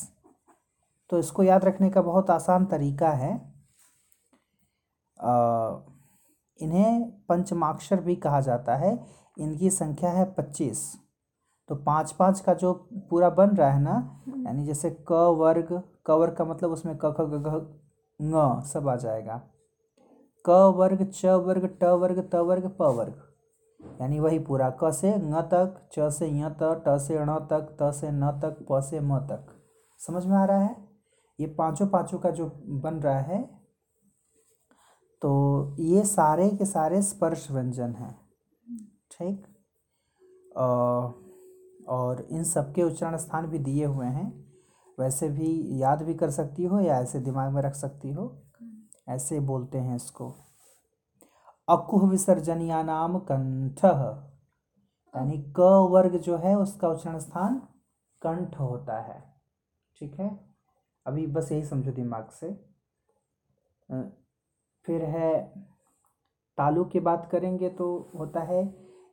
तो 1.10 1.18
इसको 1.18 1.42
याद 1.42 1.64
रखने 1.64 1.90
का 1.90 2.02
बहुत 2.02 2.30
आसान 2.30 2.66
तरीका 2.66 3.10
है। 3.10 3.32
आ, 5.20 5.76
इन्हें 6.60 7.10
पंचमाक्षर 7.28 8.00
भी 8.00 8.16
कहा 8.16 8.40
जाता 8.40 8.76
है। 8.76 8.98
इनकी 9.36 9.70
संख्या 9.70 10.10
है 10.10 10.24
पच्चीस। 10.34 10.82
तो 11.68 11.74
पाँच 11.76 12.12
पाँच 12.12 12.40
का 12.40 12.54
जो 12.54 12.72
पूरा 13.10 13.30
बन 13.30 13.56
रहा 13.56 13.70
है 13.70 13.80
ना 13.82 14.22
यानी 14.46 14.64
जैसे 14.66 14.90
क 15.10 15.12
वर्ग 15.38 15.68
क 16.06 16.10
वर्ग 16.10 16.34
का 16.36 16.44
मतलब 16.44 16.70
उसमें 16.70 16.96
क 17.04 17.14
ख 17.18 17.20
ग 17.20 17.36
घ 18.20 18.62
सब 18.64 18.88
आ 18.88 18.96
जाएगा। 18.96 19.40
क 20.44 20.50
वर्ग 20.76 21.04
च 21.14 21.26
वर्ग 21.46 21.66
ट 21.82 21.84
वर्ग 22.00 22.18
त 22.32 22.34
वर्ग 22.34 22.68
प 22.78 22.82
वर्ग। 22.96 23.29
यानी 24.00 24.20
वही 24.20 24.38
पूरा। 24.38 24.70
क 24.82 24.90
से 24.92 25.12
ङ 25.14 25.40
तक, 25.52 25.80
च 25.94 26.10
से 26.12 26.26
य 26.28 26.48
तक, 26.60 26.82
ट 26.88 26.98
से 27.00 27.18
ण 27.24 27.38
तक, 27.50 27.76
त 27.82 27.90
से 27.94 28.10
न 28.12 28.30
तक, 28.42 28.66
प 28.70 28.80
से 28.80 29.00
म 29.00 29.18
तक। 29.26 29.46
समझ 30.00 30.24
में 30.26 30.36
आ 30.36 30.44
रहा 30.44 30.58
है? 30.58 30.76
ये 31.38 31.46
पाँचों 31.46 31.86
पाँचों 31.86 32.18
का 32.18 32.30
जो 32.30 32.46
बन 32.84 32.94
रहा 32.94 33.20
है 33.20 33.38
तो 35.22 35.30
ये 35.80 36.04
सारे 36.04 36.48
के 36.50 36.64
सारे 36.64 37.00
स्पर्श 37.02 37.50
व्यंजन 37.50 37.94
हैं। 37.94 38.14
ठीक? 39.10 39.42
और 41.88 42.26
इन 42.32 42.44
सब 42.44 42.72
के 42.74 42.82
उच्चारण 42.82 43.16
स्थान 43.16 43.46
भी 43.46 43.58
दिए 43.58 43.84
हुए 43.84 44.06
हैं। 44.06 44.28
वैसे 44.98 45.28
भी 45.28 45.82
याद 45.82 46.02
भी 46.02 46.14
कर 46.14 46.30
सकती 46.30 46.64
हो 46.64 46.80
या 46.80 47.00
ऐसे 47.00 47.20
दिमाग 47.20 47.52
में 47.52 47.62
रख 47.62 47.74
सकती 47.74 48.10
हो? 48.10 48.32
ऐसे 49.08 49.40
बोलते 49.40 49.78
हैं 49.78 49.96
इसको। 49.96 50.34
अकुह 51.70 52.08
विसर्जनिया 52.10 52.82
नाम 52.82 53.18
कंठ। 53.30 53.84
यानी 53.84 55.38
क 55.56 55.68
वर्ग 55.90 56.16
जो 56.18 56.36
है 56.36 56.54
उसका 56.58 56.88
उच्चारण 56.88 57.18
स्थान 57.18 57.58
कंठ 58.22 58.58
होता 58.60 59.00
है। 59.00 59.18
ठीक 59.96 60.18
है? 60.20 60.28
अभी 61.06 61.26
बस 61.26 61.52
यही 61.52 61.64
समझो 61.64 61.92
दिमाग 61.92 62.28
से। 62.30 62.52
फिर 64.84 65.04
है 65.06 65.32
तालु 66.58 66.84
की 66.84 67.00
बात 67.00 67.28
करेंगे 67.32 67.68
तो 67.70 67.88
होता 68.18 68.40
है 68.42 68.62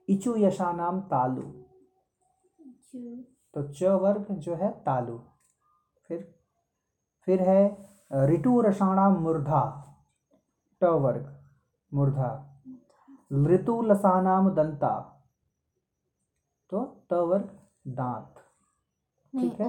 इचु 0.10 0.36
यशा 0.38 0.72
नाम 0.72 1.00
तालु 1.02 1.42
तो 3.54 3.64
च 3.70 3.84
वर्ग 4.02 4.32
जो 4.32 4.56
है 4.56 4.70
तालु। 4.84 5.18
फिर 6.10 6.34
फिर 7.28 7.42
है 7.42 8.28
ऋतु 8.28 8.60
रसाणा 8.62 9.10
मूर्धा। 9.10 9.64
ट 10.82 10.84
वर्ग। 10.84 11.37
मूर्धा। 11.91 12.29
ऋतु 13.48 13.82
लसानाम 13.82 14.50
दंता। 14.50 14.96
तो 16.72 16.84
त 17.12 17.13
वर्ग 17.29 17.50
दांत 17.98 18.39
ठीक 19.34 19.60
है? 19.62 19.67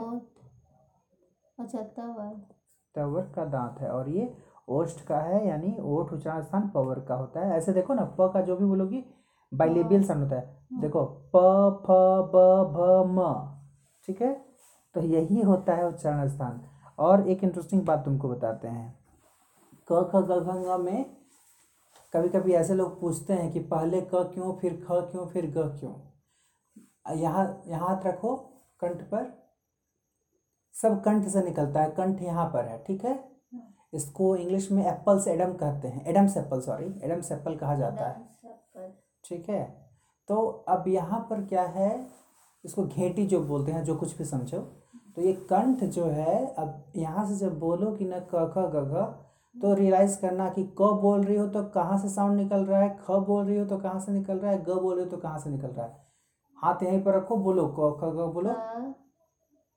अच्छा 1.59 1.83
तवर्ग 1.83 2.41
तवर्ग 2.95 3.33
का 3.35 3.45
दांत 3.45 3.79
है 3.81 3.91
और 3.91 4.09
ये 4.09 4.33
ओष्ठ 4.69 5.05
का 5.07 5.19
है 5.21 5.47
यानी 5.49 5.77
ओठ 5.81 6.13
उच्चारण 6.13 6.43
स्थान 6.43 6.69
पवर 6.69 7.01
का 7.01 7.15
होता 7.15 7.41
है। 7.41 7.57
ऐसे 7.57 7.73
देखो 7.73 7.95
ना 7.95 8.05
प 8.19 8.31
का 8.35 8.41
जो 8.41 8.57
भी 8.57 8.65
बोलोगी 8.65 9.05
बाइलेबियल 9.53 10.03
साउंड 10.05 10.23
होता 10.23 10.37
है। 10.37 10.81
देखो 10.81 11.05
प 11.35 11.43
फ 11.85 11.91
ब 12.33 12.37
भ 12.73 12.79
म। 13.09 13.21
ठीक 14.09 14.23
है? 14.23 14.33
तो 14.95 15.01
यही 15.03 15.41
होता 15.43 15.75
है 15.75 15.87
उच्चारण 15.87 16.29
स्थान। 16.29 16.61
और 16.99 17.29
एक 17.29 17.45
इंटरेस्टिंग 17.45 17.85
बात 17.87 18.05
तुमको 18.05 18.29
बताते 18.29 18.69
हैं। 18.69 18.99
क 19.93 20.11
ख 20.13 20.23
ग 20.31 20.41
घ 20.43 20.79
में 20.81 21.18
कभी 22.13 22.29
कभी 22.29 22.53
ऐसे 22.53 22.75
लोग 22.75 23.01
पूछते 23.01 23.33
हैं 23.33 23.51
कि 23.53 23.61
पहले 23.73 24.01
क 24.15 24.23
क्यों 24.35 24.53
फिर 24.61 24.75
ख 24.85 25.01
क्यों 25.11 25.27
फिर 25.27 25.47
ग 25.57 25.69
क्यों? 25.81 25.95
यहाँ 27.17 27.63
यहाँ 27.67 27.89
हाथ 27.89 28.07
रखो 28.07 28.35
कंठ 28.81 29.03
पर। 29.03 29.27
सब 30.75 31.03
कंठ 31.05 31.27
से 31.29 31.43
निकलता 31.43 31.83
है 31.83 31.91
कंठ 31.91 32.23
यहाँ 32.23 32.47
पर 32.47 32.65
है 32.65 32.83
ठीक 32.85 33.05
है? 33.05 33.19
इसको 33.95 34.35
इंग्लिश 34.37 34.71
में 34.73 34.85
एप्पल्स 34.87 35.27
एडम 35.29 35.53
कहते 35.55 35.89
हैं 35.89 36.07
Adam's 36.07 36.37
apple 36.37 36.61
sorry 36.61 36.85
Adam's 37.05 37.33
apple 37.33 37.57
कहा 37.57 37.75
जाता 37.75 38.09
है। 38.09 38.91
ठीक 39.25 39.49
है? 39.49 39.63
तो 40.29 40.47
अब 40.69 40.89
यहाँ 40.89 41.21
पर 41.31 41.45
क्या 41.47 41.63
है 41.67 41.91
इसको 42.65 42.85
घेटी 42.87 43.27
जो 43.27 43.41
बोलते 43.41 43.73
हैं 43.73 43.85
जो 43.85 43.97
कुछ 43.97 44.17
भी 44.19 44.25
समझो 44.25 44.59
तो 45.17 45.23
ये 45.23 45.33
कंठ 45.51 45.85
जो 45.85 46.05
है 46.05 46.45
अब 46.55 46.93
यहाँ 46.97 47.29
से 47.29 47.37
जब 47.37 47.59
बोलो 47.59 47.91
कि 47.97 48.05
न 48.05 48.21
क 48.35 48.53
ख 48.55 48.71
ग 48.75 48.85
घ 48.85 49.07
तो 49.55 49.75
रियलाइज़ 49.75 50.21
करना 50.21 50.49
कि 50.51 50.63
क 50.81 50.91
बोल 51.03 51.23
रही 51.25 51.37
हो 51.37 51.47
तो 51.49 51.63
कहाँ 51.75 51.99
से 51.99 52.09
साउंड 52.09 52.37
निकल 52.37 52.65
रहा 52.65 52.81
है 52.81 52.89
ख 53.01 53.11
बोल 53.27 53.45
रही 53.47 53.59
हो 53.59 53.65
तो 53.67 53.79
कहाँ 53.79 54.01
से 54.01 54.13
निकल 54.13 54.39
रहा 54.39 54.51
है 54.53 54.63
ग 54.65 54.79
बोल 54.83 54.95
रही 54.95 55.05
हो 55.05 55.11
तो 55.11 55.17
कहाँ 55.17 55.39
से 55.39 55.51
निकल 55.51 55.69
रहा 55.69 55.87
है। 55.87 56.07
हाथ 56.59 56.83
यहीं 56.83 57.03
पर 57.03 57.15
रखो 57.17 57.37
बोलो 57.37 57.67
क 57.79 57.97
ख 58.01 58.13
ग 58.15 58.33
बोलो। 58.35 58.53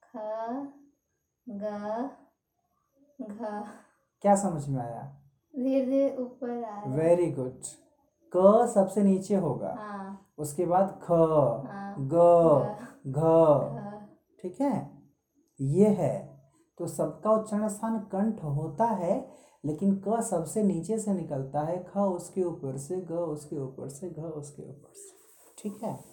ख 0.02 0.16
ग 1.46 1.64
घ। 3.18 3.62
क्या 4.24 4.34
समझ 4.36 4.68
में 4.68 4.80
आया? 4.82 5.02
धीरे 5.54 5.84
धीरे 5.86 6.16
ऊपर 6.16 6.50
आ 6.64 6.82
वेरी 6.94 7.30
गुड 7.32 7.62
क 8.32 8.66
सबसे 8.74 9.02
नीचे 9.02 9.36
होगा। 9.36 9.74
हाँ। 9.78 10.26
उसके 10.38 10.66
बाद 10.66 10.98
ख 11.02 11.10
हाँ, 11.10 11.94
ग। 11.98 12.14
घ। 13.06 13.18
ठीक 14.42 14.60
है? 14.60 14.90
ये 15.60 15.88
है। 15.88 16.14
तो 16.78 16.86
सबका 16.86 17.30
उच्चारण 17.30 17.68
स्थान 17.68 17.98
कंठ 18.12 18.42
होता 18.44 18.84
है। 18.84 19.14
लेकिन 19.64 20.02
क 20.08 20.20
सबसे 20.22 20.62
नीचे 20.62 20.98
से 20.98 21.12
निकलता 21.12 21.60
है, 21.60 21.86
ख 21.94 21.98
उसके 21.98 22.42
ऊपर 22.42 22.76
से, 22.76 22.96
ग 22.96 23.12
उसके 23.12 23.58
ऊपर 23.58 23.88
से, 23.88 24.10
घ 24.10 24.18
उसके 24.18 24.62
ऊपर 24.62 24.92
से। 24.94 25.14
ठीक 25.58 25.82
है? 25.84 26.04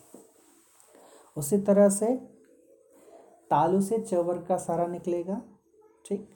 उसी 1.38 1.58
तरह 1.58 1.90
से 1.90 2.16
तालु 3.50 3.82
से 3.82 3.98
चवर 4.00 4.38
का 4.38 4.58
सारा 4.58 4.88
निकलेगा। 4.88 5.42
ठीक? 6.06 6.30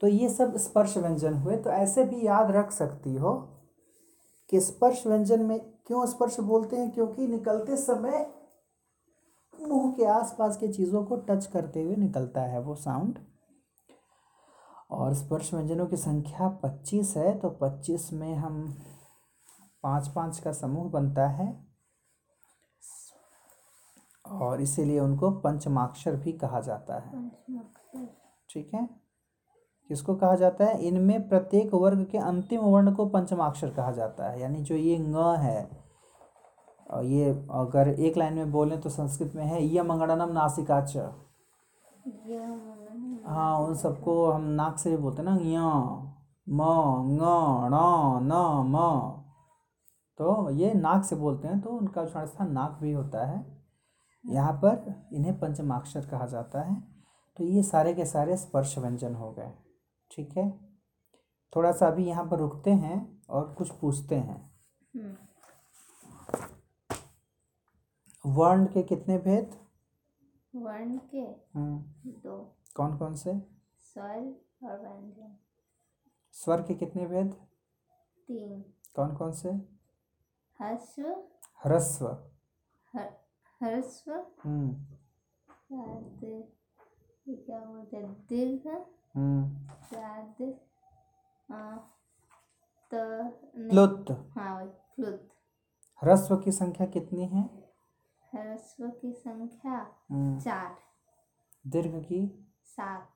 तो 0.00 0.06
ये 0.06 0.28
सब 0.28 0.56
स्पर्श 0.56 0.96
व्यंजन 0.96 1.34
हुए। 1.34 1.56
तो 1.56 1.70
ऐसे 1.70 2.04
भी 2.04 2.26
याद 2.26 2.50
रख 2.50 2.72
सकती 2.72 3.14
हो 3.14 3.34
कि 4.50 4.60
स्पर्श 4.60 5.06
व्यंजन 5.06 5.42
में 5.42 5.60
क्यों 5.86 6.06
स्पर्श 6.06 6.40
बोलते 6.40 6.76
हैं? 6.76 6.90
क्योंकि 6.90 7.26
निकलते 7.26 7.76
समय 7.76 8.32
मुँह 9.60 9.92
के 9.92 10.04
आसपास 10.04 10.56
के 10.56 10.68
चीज़ों 10.68 11.04
को 11.04 11.16
टच 11.16 11.46
करते 11.46 11.82
हुए 11.82 11.96
निकलता 11.96 12.40
है 12.40 12.60
वो 12.60 12.74
साउंड। 12.74 13.18
और 14.90 15.14
स्पर्श 15.14 15.52
व्यंजनों 15.54 15.86
की 15.86 15.96
संख्या 15.96 16.48
पच्चीस 16.62 17.14
है 17.16 17.38
तो 17.38 17.50
पच्चीस 17.50 18.12
में 18.12 18.34
हम 18.34 18.76
पाँच 19.82 20.08
पाँच 20.08 20.38
का 20.38 20.52
समूह 20.52 20.90
बनता 20.90 21.26
है। 21.28 21.48
और 24.24 24.60
इसीलिए 24.60 25.00
उनको 25.00 25.30
पंचमाक्षर 25.40 26.16
भी 26.16 26.32
कहा 26.32 26.60
जाता 26.60 26.98
है। 26.98 27.28
ठीक 28.50 28.74
है? 28.74 28.88
किसको 29.90 30.14
कहा 30.14 30.34
जाता 30.34 30.64
है? 30.64 30.78
इनमें 30.78 31.28
प्रत्येक 31.28 31.74
वर्ग 31.74 32.04
के 32.12 32.18
अंतिम 32.18 32.60
वर्ण 32.60 32.94
को 32.94 33.06
पंचमाक्षर 33.06 33.70
कहा 33.70 33.92
जाता 33.92 34.28
है। 34.30 34.40
यानी 34.40 34.62
जो 34.62 34.74
ये 34.74 34.96
ङ 34.98 35.14
है 35.36 35.86
और 36.90 37.04
ये 37.04 37.30
अगर 37.50 37.88
एक 37.88 38.16
लाइन 38.16 38.34
में 38.34 38.50
बोलें 38.52 38.80
तो 38.80 38.90
संस्कृत 38.90 39.32
में 39.36 39.44
है 39.44 39.64
यम 39.76 39.92
अंगड़नम 39.92 40.32
नासिका 40.32 40.80
च 40.80 40.96
हाँ 43.26 43.58
उन 43.60 43.74
सबको 43.74 44.14
हम 44.30 44.42
नाक 44.56 44.78
से 44.78 44.90
भी 44.90 44.96
बोलते 44.96 45.22
हैं 45.22 45.28
ना 45.28 45.36
य 45.42 45.58
म 46.48 46.60
ङ 47.02 47.18
ण 47.70 47.76
न 48.22 48.32
म। 48.66 48.76
तो 50.18 50.50
ये 50.50 50.72
नाक 50.74 51.04
से 51.04 51.16
बोलते 51.16 51.48
हैं 51.48 51.60
तो 51.60 51.70
उनका 51.70 52.02
उच्चारण 52.02 52.26
स्थान 52.26 52.52
नाक 52.52 52.78
भी 52.82 52.92
होता 52.92 53.24
है। 53.26 53.44
यहाँ 54.24 54.52
पर 54.64 54.94
इन्हें 55.12 55.38
पंचमाक्षर 55.40 56.06
कहा 56.10 56.26
जाता 56.26 56.60
है। 56.60 56.74
तो 57.36 57.44
ये 57.44 57.62
सारे 57.62 57.94
के 57.94 58.04
सारे 58.04 58.36
स्पर्श 58.36 58.76
व्यंजन 58.78 59.14
हो 59.14 59.30
गए 59.32 59.52
ठीक 60.10 60.36
है? 60.38 60.50
थोड़ा 61.52 61.72
सा 61.72 61.86
अभी 61.86 62.04
यहाँ 62.06 62.24
पर 62.30 62.38
रुकते 62.38 62.70
हैं 62.74 62.96
और 63.30 63.52
कुछ 63.58 63.70
पूछते 63.80 64.14
हैं। 64.14 64.40
वर्ण 68.24 68.66
के 68.66 68.82
कितने 68.82 69.18
भेद? 69.18 69.50
वर्ण 70.54 70.98
के 71.10 71.20
हम्म। 71.54 72.10
दो। 72.24 72.36
कौन 72.76 72.98
कौन 72.98 73.14
से? 73.14 73.38
स्वर 73.78 74.34
और 74.70 74.80
व्यंजन। 74.80 75.36
स्वर 76.32 76.62
के 76.62 76.74
कितने 76.74 77.06
भेद 77.06 77.32
तीन। 78.28 78.64
कौन 78.96 79.16
कौन 79.16 79.32
से? 79.32 79.48
हस्व 80.60 81.24
ह्रस्व। 81.64 82.06
हर- 82.92 83.12
हर्स्व। 83.64 84.26
हम्म। 84.42 84.74
क्या 87.28 87.58
बोलते 87.58 87.96
हैं? 87.96 88.26
दीर्घ। 88.28 88.86
हम्म। 89.14 89.68
त 92.90 92.94
प्लुत। 93.54 94.06
हाँ 94.10 94.66
प्लुत। 94.66 95.28
ह्रस्व 96.04 96.36
की 96.36 96.52
संख्या 96.52 96.86
कितनी 96.86 97.26
है? 97.26 97.42
ह्रस्व 98.34 98.90
की 98.90 99.12
संख्या 99.12 99.96
हम्म। 100.10 100.40
चार। 100.40 100.76
दीर्घ 101.66 102.04
की? 102.04 102.45
सात। 102.78 103.08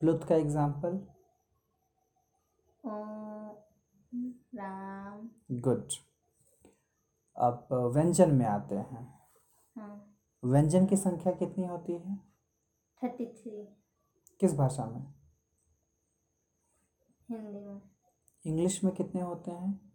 प्लुत 0.00 0.24
का 0.24 0.34
एग्ज़ाम्पल 0.34 1.06
राम। 4.54 5.30
गुड। 5.52 5.88
अब 7.36 7.68
व्यंजन 7.94 8.34
में 8.34 8.46
आते 8.46 8.74
हैं। 8.74 9.20
हाँ। 9.76 10.16
व्यंजन 10.44 10.86
की 10.86 10.96
संख्या 10.96 11.32
कितनी 11.32 11.66
होती 11.66 11.92
है? 11.92 12.16
Thirty 13.02 13.26
three. 13.26 13.64
किस 14.40 14.54
भाषा 14.54 14.86
में? 14.86 15.14
हिंदी 17.30 17.60
में। 17.60 17.80
इंग्लिश 18.46 18.84
में 18.84 18.94
कितने 18.94 19.20
होते 19.20 19.50
हैं? 19.50 19.92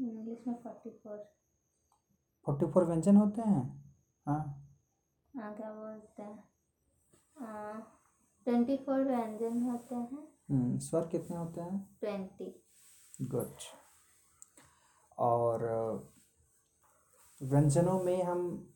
इंग्लिश 0.00 0.44
में 0.48 0.54
फोर्टी 0.54 0.90
फोर। 0.90 1.18
फोर्टी 2.46 2.66
फोर 2.66 2.84
व्यंजन 2.84 3.16
होते 3.16 3.42
हैं? 3.42 3.94
हाँ। 4.26 4.72
हाँ 5.36 5.54
क्या 5.54 5.72
बोलते 5.72 6.22
हैं। 6.22 6.55
ट्वेंटी 7.36 8.76
फोर 8.76 9.00
व्यंजन 9.04 9.62
होते 9.62 9.94
हैं। 9.94 10.28
हम्म, 10.50 10.78
स्वर 10.78 11.06
कितने 11.06 11.36
होते 11.36 11.60
हैं? 11.60 11.96
ट्वेंटी। 12.00 12.64
गुड। 13.22 13.56
और 15.18 15.64
व्यंजनों 17.42 18.04
में 18.04 18.22
हम 18.22 18.72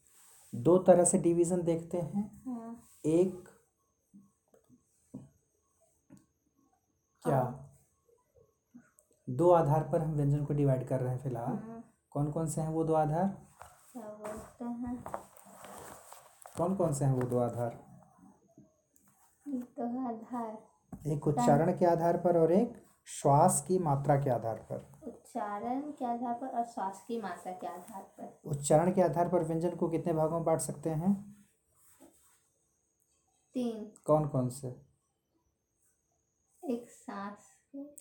दो 0.54 0.78
तरह 0.78 1.04
से 1.04 1.18
डिवीज़न 1.18 1.62
देखते 1.62 1.98
हैं। 1.98 2.42
हाँ। 2.46 2.88
एक 3.06 3.48
क्या? 7.24 7.42
दो 9.28 9.50
आधार 9.50 9.88
पर 9.92 10.00
हम 10.00 10.12
व्यंजन 10.12 10.44
को 10.44 10.54
डिवाइड 10.54 10.88
कर 10.88 11.00
रहे 11.00 11.14
हैं 11.14 11.22
फ़िलहाल। 11.22 11.56
हाँ, 11.56 11.84
कौन 12.10 12.30
कौन 12.32 12.46
से 12.46 12.60
हैं 12.60 12.68
वो 12.68 12.84
दो 12.84 12.94
आधार? 12.94 13.26
क्या 13.92 14.02
बोलते 14.02 14.64
हैं? 14.64 14.96
कौन 16.56 16.74
कौन 16.76 16.92
से 16.92 17.04
हैं 17.04 17.12
वो 17.12 17.22
दो 17.22 17.38
आधार? 17.38 17.89
तो 19.58 20.08
आधार। 20.08 20.62
एक 21.06 21.26
उच्चारण 21.26 21.78
के 21.78 21.84
आधार 21.84 22.16
पर 22.16 22.38
और 22.38 22.52
एक 22.52 22.82
श्वास 23.04 23.64
की 23.68 23.78
मात्रा 23.78 24.16
के 24.16 24.30
आधार 24.30 24.66
पर। 24.72 24.92
उच्चारण 25.06 25.80
के 25.80 26.04
आधार 26.04 26.34
पर 26.34 26.46
और 26.46 26.64
श्वास 26.64 27.04
की 27.08 27.20
मात्रा 27.20 27.52
के 27.52 27.66
आधार 27.66 28.02
पर। 28.02 28.40
उच्चारण 28.50 28.92
के 28.92 29.02
आधार 29.02 29.28
पर 29.28 29.44
व्यंजन 29.44 29.70
को 29.70 29.88
कितने 29.88 30.12
भागों 30.12 30.36
में 30.36 30.44
बांट 30.44 30.60
सकते 30.60 30.90
हैं? 30.90 31.36
तीन। 33.54 33.92
कौन 34.04 34.28
कौन 34.28 34.48
से? 34.48 34.82
एक 36.64 36.90
सांस 36.90 37.56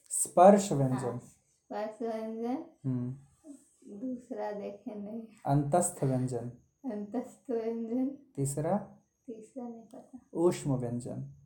स्पर्श 0.10 0.72
व्यंजन। 0.72 1.18
स्पर्श 1.18 2.02
व्यंजन। 2.02 2.66
हम्म। 2.86 3.16
दूसरा 3.98 4.52
देखे 4.52 4.96
नहीं। 4.96 5.28
अंतस्थ 5.46 6.04
व्यंजन। 6.04 6.52
अंतस्थ 6.92 7.52
व्यंजन। 7.52 8.10
तीसरा? 8.36 8.78
तीसरा 9.28 9.64
नहीं 9.64 9.84
पता। 9.84 10.20
ऊष्म 10.34 10.76
व्यंजन। 10.76 11.39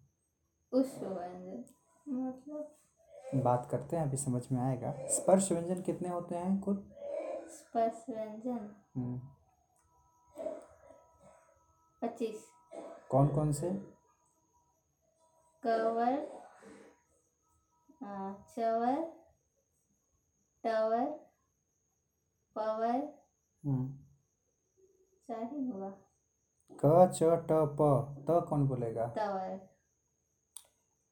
उष्ण 0.74 1.08
व्यंजन 1.08 1.64
मतलब? 2.08 3.42
बात 3.44 3.68
करते 3.72 3.96
हैं 3.96 4.04
अभी 4.04 4.18
समझ 4.18 4.42
में 4.52 4.62
आएगा। 4.62 4.94
स्पर्श 5.08 5.52
व्यंजन 5.52 5.82
कितने 5.82 6.10
होते 6.10 6.36
हैं 6.36 6.60
कुल? 6.62 6.76
स्पर्श 7.50 8.06
व्यंजन? 8.10 8.70
हम्म, 8.96 9.20
पच्चीस। 12.02 12.48
कौन 13.10 13.28
कौन 13.28 13.52
से? 13.54 13.70
कवर 15.64 16.16
चवर 18.56 18.96
टवर 20.64 21.06
पवर। 22.56 22.98
हम्म, 23.64 23.88
चार 25.28 25.44
ही 25.44 25.66
होगा 25.68 25.90
क 26.80 27.12
च 27.14 27.24
ट 27.48 27.62
प। 27.80 27.92
त 28.28 28.46
कौन 28.50 28.68
बोलेगा? 28.68 29.06
टवर। 29.18 29.73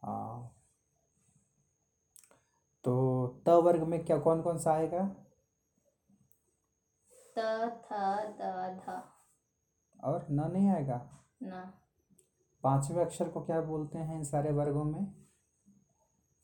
हाँ। 0.04 0.56
तो 2.86 3.28
त 3.48 3.50
वर्ग 3.50 3.84
में 3.84 4.06
क्या 4.06 4.18
कौन 4.20 4.42
कौन 4.42 4.58
सा 4.58 4.74
आएगा? 4.74 5.16
त 7.36 7.40
थ 7.86 7.90
द 8.40 8.42
ध। 8.80 9.02
और 10.04 10.28
न 10.32 10.52
नहीं 10.52 10.70
आएगा? 10.70 11.10
न। 11.44 11.74
पाँचवें 12.64 13.06
अक्षर 13.06 13.30
को 13.30 13.42
क्या 13.42 13.62
बोलते 13.62 13.98
हैं 13.98 14.16
इन 14.16 14.24
सारे 14.24 14.52
वर्गों 14.52 14.84
में? 14.84 15.06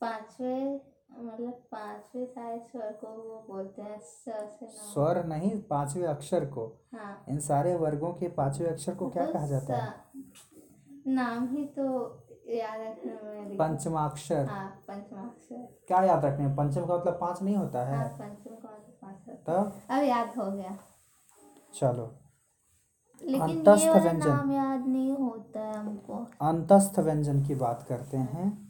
पांचवे 0.00 0.80
मतलब 1.12 1.52
पांचवे 1.52 2.26
सारे 2.26 2.58
स्वर 2.58 2.92
को 2.92 3.06
वो 3.06 3.44
बोलते 3.48 3.82
हैं 3.82 3.98
स 4.00 4.24
से 4.28 4.66
न। 4.66 4.68
स्वर 4.68 5.24
नहीं 5.24 5.62
पाँचवें 5.62 6.06
अक्षर 6.06 6.44
को। 6.46 6.66
हाँ। 6.94 7.24
इन 7.28 7.40
सारे 7.40 7.74
वर्गों 7.76 8.12
के 8.12 8.28
पाँचवें 8.28 8.68
अक्षर 8.68 8.94
को 8.94 9.10
क्या 9.10 9.26
तो 9.26 9.32
कहा 9.32 9.46
जाता 9.46 9.76
है? 9.76 9.94
नाम 11.06 11.48
ही 11.56 11.64
तो 11.66 11.88
याद 12.56 12.80
रखने 12.80 13.56
पंचमाक्षर। 13.56 14.46
हाँ 14.46 14.84
पंचमाक्षर। 14.88 15.78
क्या 15.88 16.02
याद 16.02 16.24
रखने 16.24 16.44
हैं? 16.44 16.56
पंचम 16.56 16.86
का 16.86 16.96
मतलब 16.96 17.18
पाँच 17.20 17.42
नहीं 17.42 17.56
होता 17.56 17.84
है। 17.84 17.96
हाँ 17.96 18.08
पंचम 18.08 18.50
का 18.50 18.68
मतलब 18.68 18.98
पाँच 19.02 19.72
है। 19.90 19.98
अब 19.98 20.04
याद 20.04 20.28
हो 20.38 20.52
गया। 20.52 20.78
चलो। 21.74 22.14
लेकिन 23.24 23.40
अंतस्थ 23.40 23.82
ये 23.82 23.90
वाला। 23.90 24.12
नाम 24.12 24.52
याद 24.52 24.86
नहीं 24.86 25.16
होता 25.16 25.60
है 25.60 25.74
हमको। 25.74 26.26
अंतस्थ 26.42 26.98
व्यंजन 26.98 27.46
की 27.46 27.54
बात 27.54 27.82
करते 27.82 28.16
हैं। 28.16 28.68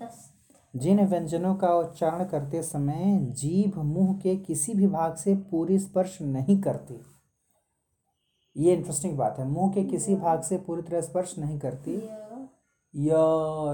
जिन 0.77 1.07
व्यंजनों 1.07 1.55
का 1.55 1.75
उच्चारण 1.75 2.25
करते 2.25 2.63
समय 2.63 3.19
जीभ 3.21 3.79
मुँह 3.79 4.19
के 4.19 4.37
किसी 4.37 4.75
भी 4.75 4.87
भाग 4.87 5.15
से 5.15 5.35
पूरी 5.35 5.79
स्पर्श 5.79 6.23
नहीं 6.23 6.61
करती। 6.61 7.01
ये 8.57 8.75
इंटरेस्टिंग 8.75 9.19
बात 9.19 9.39
है। 9.39 9.49
मुँह 9.49 9.73
के 9.73 9.85
किसी 9.85 10.17
भाग 10.17 10.43
से 10.43 10.59
पूरी 10.59 10.83
तरह 10.83 11.01
स्पर्श 11.01 11.39
नहीं 11.39 11.59
करती। 11.59 12.11
य 12.95 13.11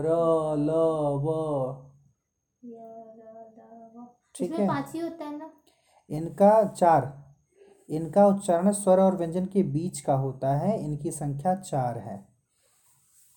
र 0.04 0.08
ल 0.58 0.70
व 1.24 1.26
ठीक 4.34 4.52
है। 4.52 4.66
पाँच 4.68 4.92
ही 4.94 5.00
होता 5.00 5.24
है 5.24 5.36
ना? 5.38 5.50
इनका 6.10 6.52
चार। 6.64 7.12
इनका 7.88 8.26
उच्चारण 8.26 8.70
स्वर 8.72 9.00
और 9.00 9.16
व्यंजन 9.16 9.46
के 9.46 9.62
बीच 9.62 10.00
का 10.00 10.14
होता 10.14 10.56
है। 10.56 10.78
इनकी 10.84 11.10
संख्या 11.10 11.54
चार 11.54 11.98
है। 11.98 12.16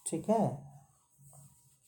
ठीक 0.06 0.30
है? 0.30 0.48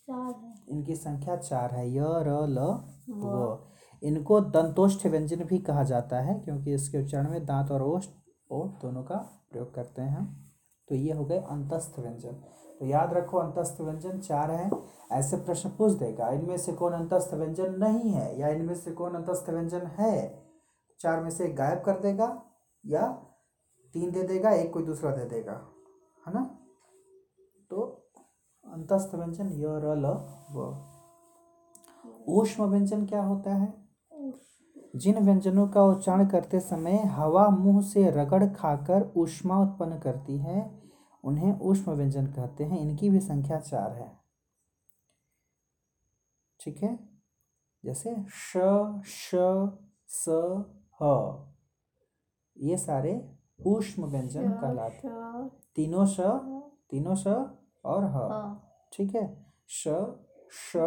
चार 0.07 0.33
है। 0.33 0.53
इनकी 0.69 0.95
संख्या 0.95 1.35
चार 1.35 1.75
है। 1.75 1.87
य 1.93 1.99
र 2.23 2.37
ल 2.47 2.67
व 3.09 3.67
इनको 4.01 4.39
दंतोष्ठ 4.41 5.05
व्यंजन 5.05 5.43
भी 5.43 5.57
कहा 5.59 5.83
जाता 5.83 6.19
है 6.21 6.33
क्योंकि 6.39 6.73
इसके 6.73 6.97
उच्चारण 6.97 7.29
में 7.31 7.45
दांत 7.45 7.71
और 7.71 7.81
ओष्ठ 7.81 8.09
ओठ 8.51 8.81
दोनों 8.81 9.03
का 9.03 9.15
प्रयोग 9.51 9.73
करते 9.73 10.01
हैं 10.01 10.25
तो 10.87 10.95
ये 10.95 11.13
हो 11.13 11.25
गए 11.25 11.39
अंतस्थ 11.49 11.99
व्यंजन। 11.99 12.41
तो 12.79 12.85
याद 12.85 13.13
रखो, 13.13 13.37
अंतस्थ 13.37 13.81
व्यंजन 13.81 14.19
चार 14.19 14.51
है। 14.51 14.69
ऐसे 15.11 15.37
प्रश्न 15.37 15.69
पूछ 15.69 15.91
देगा, 15.91 16.29
इनमें 16.29 16.57
से 16.57 16.73
कौन 16.73 16.93
अंतस्थ 16.93 17.33
व्यंजन 17.33 17.75
नहीं 17.79 18.11
है 18.11 18.39
या 18.39 18.47
इनमें 18.47 18.75
से 18.75 18.91
कौन 18.91 19.15
अंतस्थ 19.15 19.49
व्यंजन 19.49 19.87
है? 19.87 20.45
चार 20.99 21.23
में 21.23 21.29
से 21.29 21.45
एक 21.45 21.55
गायब 21.55 21.79
कर 21.79 21.99
देगा 21.99 22.43
या 22.85 23.07
तीन 23.93 24.11
दे 24.11 24.23
देगा, 24.23 24.51
एक 24.51 24.73
कोई 24.73 24.83
दूसरा 24.83 25.11
दे 25.11 25.25
देगा, 25.25 25.61
है 26.27 26.33
ना? 26.33 26.59
तो 27.69 27.81
अंतस्थ 28.73 29.15
व्यंजन 29.15 29.49
य 29.49 29.79
र 29.79 29.95
ल 29.95 30.05
व। 30.51 30.85
ऊष्म 32.29 32.63
व्यंजन 32.63 33.05
क्या 33.05 33.23
होता 33.23 33.53
है? 33.55 33.73
जिन 34.95 35.19
व्यंजनों 35.19 35.67
का 35.67 35.83
उच्चारण 35.83 36.27
करते 36.27 36.59
समय 36.59 36.97
हवा 36.97 37.47
मुँह 37.49 37.81
से 37.81 38.09
रगड़ 38.11 38.45
खाकर 38.53 39.13
ऊष्मा 39.17 39.59
उत्पन्न 39.59 39.99
करती 39.99 40.37
है 40.37 40.78
उन्हें 41.23 41.59
ऊष्म 41.59 41.91
व्यंजन 41.91 42.27
कहते 42.27 42.63
हैं। 42.63 42.79
इनकी 42.79 43.09
भी 43.09 43.19
संख्या 43.19 43.59
चार 43.59 43.91
है। 43.91 44.19
ठीक 46.59 46.83
है? 46.83 46.99
जैसे 47.85 48.15
श 48.29 48.57
श 49.05 49.35
स 50.07 50.25
ह। 51.01 51.45
ये 52.57 52.77
सारे 52.77 53.35
ऊष्म 53.65 54.05
व्यंजन 54.05 54.51
कहलाते 54.51 55.07
हैं। 55.07 55.49
तीनों 55.75 56.05
श 56.05 56.19
तीनों 56.89 57.15
श 57.15 57.27
और 57.85 58.03
ह। 58.03 58.55
ठीक 58.93 59.15
है? 59.15 59.53
श 59.67 59.87
श 60.51 60.77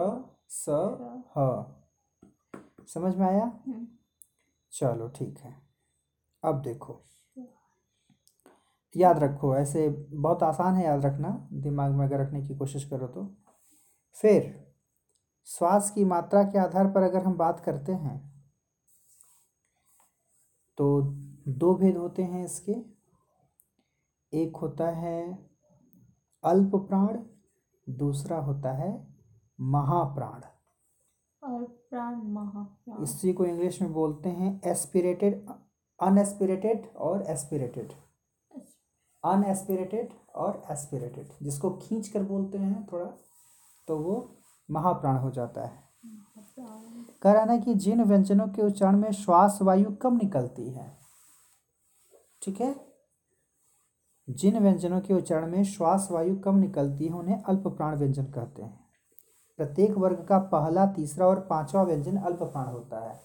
स 0.49 0.67
ह। 1.37 1.65
समझ 2.87 3.17
में 3.17 3.27
आया? 3.27 3.61
चलो 4.73 5.09
ठीक 5.09 5.39
है। 5.39 5.63
अब 6.45 6.63
देखो। 6.63 7.05
याद 8.97 9.19
रखो 9.19 9.55
ऐसे 9.57 9.89
बहुत 9.89 10.43
आसान 10.43 10.75
है 10.75 10.85
याद 10.85 11.05
रखना 11.07 11.29
दिमाग 11.53 11.93
में 11.93 12.05
अगर 12.07 12.21
रखने 12.21 12.43
की 12.43 12.55
कोशिश 12.55 12.85
करो 12.85 13.07
तो। 13.07 13.25
फिर 14.17 14.43
श्वास 15.47 15.91
की 15.91 16.05
मात्रा 16.05 16.43
के 16.45 16.59
आधार 16.59 16.91
पर 16.93 17.03
अगर 17.03 17.25
हम 17.25 17.35
बात 17.35 17.61
करते 17.61 17.93
हैं 17.93 18.19
तो 20.79 21.01
दो 21.49 21.75
भेद 21.75 21.97
होते 21.97 22.23
हैं 22.23 22.45
इसके। 22.45 22.73
एक 24.33 24.57
होता 24.57 24.91
है 24.91 25.23
अल्प 26.45 26.77
प्राण 26.89 27.19
दूसरा 27.87 28.39
होता 28.39 28.73
है 28.73 28.93
महाप्राण। 29.61 30.41
प्राण 31.43 32.15
महाप्राण। 32.15 33.03
इसी 33.03 33.33
को 33.33 33.45
इंग्लिश 33.45 33.81
में 33.83 33.93
बोलते 33.93 34.29
हैं 34.29 34.61
एस्पिरेटेड 34.65 35.47
अनएस्पिरेटेड 36.01 36.87
और 36.97 37.23
एस्पिरेटेड 37.23 37.93
अनएस्पिरेटेड 39.25 40.13
और 40.35 40.63
एस्पिरेटेड 40.71 41.29
जिसको 41.43 41.71
खींच 41.79 42.09
कर 42.09 42.23
बोलते 42.23 42.59
हैं 42.59 42.87
थोड़ा 42.93 43.05
तो 43.89 43.99
वो 43.99 44.15
महाप्राण 44.69 45.17
हो 45.17 45.31
जाता 45.31 45.65
है। 45.65 45.81
कह 47.23 47.33
रहा 47.33 47.43
है 47.43 47.47
ना 47.49 47.57
कि 47.57 47.75
जिन 47.75 48.03
व्यंजनों 48.03 48.47
के 48.49 48.63
उच्चारण 48.63 48.97
में 48.97 49.11
श्वास 49.13 49.59
वायु 49.63 49.93
कम 49.93 50.17
निकलती 50.17 50.71
है, 50.71 50.87
ठीक 52.43 52.61
है? 52.61 52.75
जिन 54.29 54.59
व्यंजनों 54.59 55.01
के 55.01 55.15
उच्चारण 55.15 55.51
में 55.51 55.63
श्वास 55.65 56.09
वायु 56.11 56.37
कम 56.37 56.57
निकलती 56.57 57.07
है, 57.07 57.13
उन्हें 57.13 57.43
अल्प 57.43 57.67
प्राण 57.67 57.97
व्यंजन 57.97 58.25
कहते 58.25 58.63
हैं। 58.63 58.81
प्रत्येक 59.59 59.91
वर्ग 59.91 60.25
का 60.25 60.39
पहला, 60.39 60.87
तीसरा 60.87 61.27
और 61.27 61.41
पांचवा 61.41 61.83
व्यंजन 61.83 62.17
अल्प 62.17 62.43
प्राण 62.43 62.67
होता 62.67 63.01
है। 63.01 63.21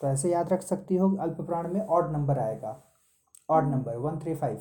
तो 0.00 0.08
ऐसे 0.08 0.30
याद 0.32 0.52
रख 0.52 0.62
सकती 0.62 0.96
हो, 0.96 1.16
अल्प 1.16 1.40
प्राण 1.40 1.72
में 1.72 1.80
ऑड 1.80 2.12
नंबर 2.12 2.38
आएगा। 2.38 2.82
Odd 3.50 3.64
number 3.64 3.96
one 3.96 4.18
three 4.18 4.34
five 4.34 4.60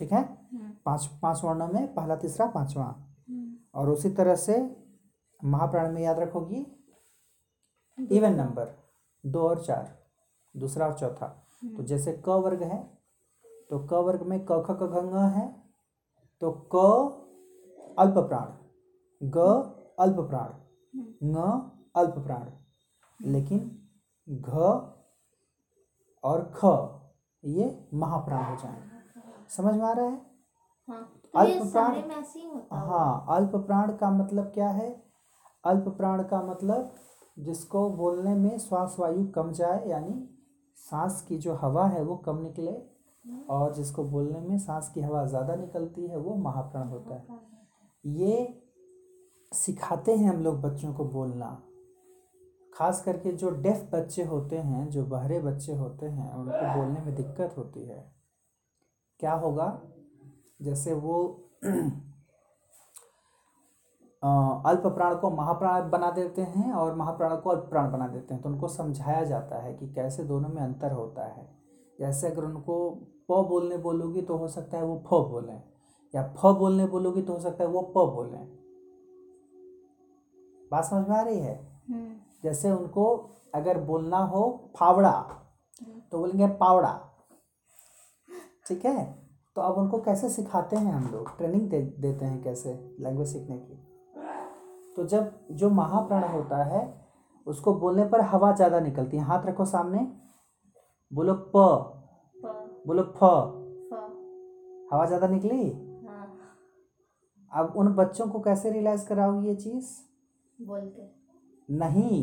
ठीक 0.00 0.12
है? 0.12 0.22
पाँच 0.84 1.06
पाँच 1.22 1.40
वर्णों 1.44 1.68
में 1.68 1.94
पहला 1.94 2.16
तीसरा 2.16 2.46
पांचवा। 2.46 2.84
और 3.74 3.88
उसी 3.90 4.10
तरह 4.10 4.34
से 4.36 4.54
महाप्राण 5.40 5.92
में 5.92 6.00
याद 6.02 6.18
रखोगी। 6.18 6.66
इवन 7.98 8.34
नंबर 8.34 8.74
दो 9.24 9.40
और 9.48 9.62
चार 9.64 9.88
दूसरा 10.54 10.86
और 10.86 10.98
चौथा। 10.98 11.26
तो 11.76 11.82
जैसे 11.82 12.12
क 12.28 12.28
वर्ग 12.44 12.62
है 12.62 12.78
तो 13.70 13.78
क 13.90 14.02
वर्ग 14.06 14.22
में 14.22 14.38
क 14.50 14.62
ख 14.66 14.76
क 14.82 14.86
घ 14.88 15.24
है 15.34 15.46
तो 16.42 16.50
क 16.74 16.76
अल्प 17.98 18.18
प्राण 18.28 18.48
ग 19.20 19.38
अल्प 20.00 20.20
प्राण 20.30 20.50
ङ 21.24 21.34
अल्प 21.96 22.14
प्राण। 22.18 22.50
लेकिन 23.20 23.60
घ 24.28 24.48
और 26.24 26.40
ख 26.56 26.60
ये 27.44 27.66
महाप्राण 27.94 28.44
हो 28.44 28.56
जाएँगे। 28.62 28.89
समझ 29.56 29.74
में 29.74 29.84
आ 29.84 29.92
रहा 29.92 30.06
है? 30.06 30.22
हाँ 30.88 31.20
तो 31.24 31.38
अल्प 31.38 31.72
प्राण- 31.72 31.94
सारे 31.94 32.08
में 32.08 32.16
ऐसे 32.16 32.40
ही 32.40 32.46
होता 32.46 32.76
अल्प 33.28 33.56
प्राण 33.56 33.92
का 33.92 34.10
मतलब 34.10 34.44
क्या 34.44 34.68
है? 34.68 35.02
अल्प 35.64 35.88
प्राण 35.88 36.22
का 36.22 36.42
मतलब 36.42 36.94
जिसको 37.38 37.90
बोलने 37.90 38.34
में 38.34 38.58
श्वास 38.58 38.96
वायु 38.98 39.26
कम 39.26 39.52
जाए 39.52 39.88
यानी 39.88 40.36
सांस 40.76 41.22
की 41.22 41.38
जो 41.38 41.54
हवा 41.54 41.86
है 41.86 42.02
वो 42.02 42.16
कम 42.16 42.38
निकले 42.42 42.72
और 43.48 43.74
जिसको 43.74 44.04
बोलने 44.04 44.40
में 44.40 44.58
सांस 44.58 44.88
की 44.88 45.00
हवा 45.00 45.26
ज़्यादा 45.26 45.54
निकलती 45.54 46.06
है 46.06 46.16
वो 46.16 46.34
महाप्राण 46.34 46.88
होता 46.88 47.14
है। 47.14 47.26
ये 48.06 48.62
सिखाते 49.54 50.16
हैं 50.16 50.30
हम 50.30 50.42
लोग 50.42 50.60
बच्चों 50.60 50.94
को 50.94 51.04
बोलना। 51.04 51.62
खास 52.74 53.02
करके 53.02 53.32
जो 53.32 53.50
डेफ 53.50 53.90
बच्चे 53.92 54.24
होते 54.24 54.58
हैं 54.58 54.88
जो 54.88 55.04
बहरे 55.04 55.40
बच्चे 55.40 55.74
होते 55.74 56.06
हैं 56.06 56.34
उनको 56.34 56.78
बोलने 56.78 57.00
में 57.00 57.14
दिक्कत 57.14 57.54
होती 57.58 57.84
है। 57.84 58.19
क्या 59.20 59.32
होगा? 59.32 59.80
जैसे 60.62 60.92
वो 60.92 61.22
अल्प 64.66 64.86
प्राण 64.86 65.14
को 65.14 65.30
महाप्राण 65.30 65.90
बना 65.90 66.10
देते 66.10 66.42
हैं 66.42 66.72
और 66.72 66.94
महाप्राण 66.94 67.36
को 67.36 67.50
अल्प 67.50 67.66
प्राण 67.70 67.90
बना 67.92 68.08
देते 68.08 68.34
हैं। 68.34 68.42
तो 68.42 68.48
उनको 68.48 68.68
समझाया 68.68 69.24
जाता 69.24 69.58
है 69.58 69.74
कि 69.74 69.88
कैसे 69.94 70.24
दोनों 70.24 70.48
में 70.48 70.62
अंतर 70.62 70.92
होता 70.92 71.24
है। 71.24 71.48
जैसे 72.00 72.30
अगर 72.30 72.44
उनको 72.44 72.90
प 73.30 73.44
बोलने 73.48 73.76
बोलोगी 73.76 74.22
तो 74.22 74.36
हो 74.36 74.48
सकता 74.48 74.78
है 74.78 74.84
वो 74.84 74.96
फ 75.06 75.10
बोलें 75.30 75.62
या 76.14 76.22
फ 76.38 76.46
बोलने 76.58 76.86
बोलोगी 76.86 77.22
तो 77.22 77.32
हो 77.32 77.38
सकता 77.40 77.64
है 77.64 77.70
वो 77.70 77.82
प 77.96 78.04
बोलें। 78.14 78.46
बात 80.72 80.84
समझ 80.84 81.08
में 81.08 81.16
आ 81.16 81.20
रही 81.22 81.38
है? 81.38 81.54
हम्म, 81.90 82.10
जैसे 82.44 82.70
उनको 82.70 83.04
अगर 83.54 83.78
बोलना 83.80 84.18
हो 84.18 84.70
फावड़ा 84.76 85.12
तो 86.12 86.18
बोलेंगे 86.18 86.46
पावड़ा। 86.56 87.09
ठीक 88.70 88.84
है? 88.84 89.04
तो 89.56 89.62
अब 89.62 89.78
उनको 89.78 89.98
कैसे 89.98 90.28
सिखाते 90.28 90.76
हैं 90.76 90.92
हम 90.92 91.12
लोग? 91.12 91.36
ट्रेनिंग 91.36 91.68
दे 91.70 91.80
देते 91.98 92.24
हैं 92.24 92.42
कैसे? 92.42 92.72
लैंग्वेज 93.00 93.28
सीखने 93.28 93.56
की। 93.56 93.74
तो 94.96 95.06
जब 95.06 95.32
जो 95.50 95.70
महाप्राण 95.70 96.24
होता 96.24 96.64
है 96.64 96.82
उसको 97.46 97.74
बोलने 97.74 98.04
पर 98.04 98.20
हवा 98.20 98.52
ज़्यादा 98.52 98.80
निकलती 98.80 99.16
है। 99.16 99.22
हाथ 99.22 99.46
रखो 99.46 99.64
सामने। 99.64 99.98
बोलो 101.12 101.34
प। 101.34 101.52
प। 102.36 102.82
बोलो 102.86 103.02
फ। 103.02 103.18
फ। 103.18 103.94
हवा 104.92 105.06
ज़्यादा 105.06 105.26
निकली? 105.26 105.70
हाँ। 106.08 106.26
अब 107.52 107.72
उन 107.76 107.94
बच्चों 107.94 108.26
को 108.26 108.40
कैसे 108.40 108.70
रियलाइज़ 108.70 109.06
कराओगी 109.08 109.48
ये 109.48 109.54
चीज़? 109.54 109.90
बोल 110.58 110.80
के 110.80 111.08
नहीं। 111.68 112.22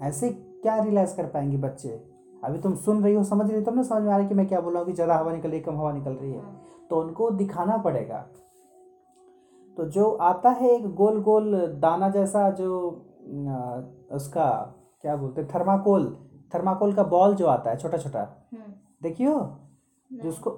ऐसे 0.00 0.30
क्या 0.30 0.82
रियलाइज़ 0.82 1.16
कर 1.16 1.26
पाएँगे 1.26 1.56
बच्चे? 1.56 2.09
अभी 2.44 2.58
तुम 2.58 2.74
सुन 2.76 3.02
रही 3.04 3.14
हो 3.14 3.22
समझ 3.24 3.46
रही 3.50 3.58
हो 3.58 3.64
तब 3.64 3.76
ना 3.76 3.82
समझ 3.82 4.02
में 4.02 4.12
आ 4.12 4.16
रही 4.16 4.24
है 4.24 4.28
कि 4.28 4.34
मैं 4.34 4.46
क्या 4.48 4.60
बोल 4.60 4.72
रहा 4.72 4.82
हूँ 4.82 4.88
कि 4.88 4.94
ज़्यादा 4.94 5.16
हवा 5.16 5.32
निकल 5.32 5.48
रही 5.48 5.58
है 5.58 5.64
कम 5.64 5.76
हवा 5.78 5.92
निकल 5.92 6.12
रही 6.12 6.32
है। 6.32 6.40
हाँ। 6.40 6.60
तो 6.90 7.00
उनको 7.00 7.30
दिखाना 7.32 7.76
पड़ेगा। 7.78 8.18
तो 9.76 9.84
जो 9.88 10.10
आता 10.22 10.50
है 10.50 10.70
एक 10.70 10.86
गोल 10.94 11.20
गोल 11.22 11.54
दाना 11.80 12.08
जैसा 12.08 12.48
जो 12.50 12.78
उसका 14.12 14.48
क्या 15.02 15.16
बोलते 15.16 15.40
हैं 15.40 15.50
थर्माकोल 15.54 16.06
थर्माकोल 16.54 16.92
का 16.94 17.02
बॉल 17.06 17.34
जो 17.34 17.46
आता 17.46 17.70
है 17.70 17.76
छोटा 17.76 17.98
छोटा 17.98 18.20
हम्म, 18.20 18.72
देखियो 19.02 19.34
जिसको 20.10 20.50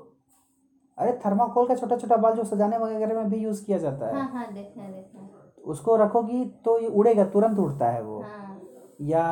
अरे 0.99 1.12
थर्माकोल 1.27 1.66
का 1.68 1.75
छोटा 1.75 1.97
छोटा 1.97 2.16
बॉल 2.16 2.35
जो 2.37 2.45
सजाने 2.45 2.79
वगैरह 2.79 3.14
में 3.14 3.31
भी 3.31 3.37
यूज़ 3.38 3.64
किया 3.66 3.79
जाता 3.79 4.07
है। 4.07 4.14
हाँ 4.14 4.29
हाँ 4.31 4.53
देखा 4.55 4.88
देखा 4.88 5.29
उसको 5.64 5.97
रखोगी 5.97 6.45
तो 6.64 6.79
ये 6.79 6.88
उड़ेगा 6.88 7.25
तुरंत 7.25 7.59
उड़ता 7.59 7.88
है 7.90 8.03
वो। 8.03 8.21
हाँ। 8.21 8.61
या 9.03 9.27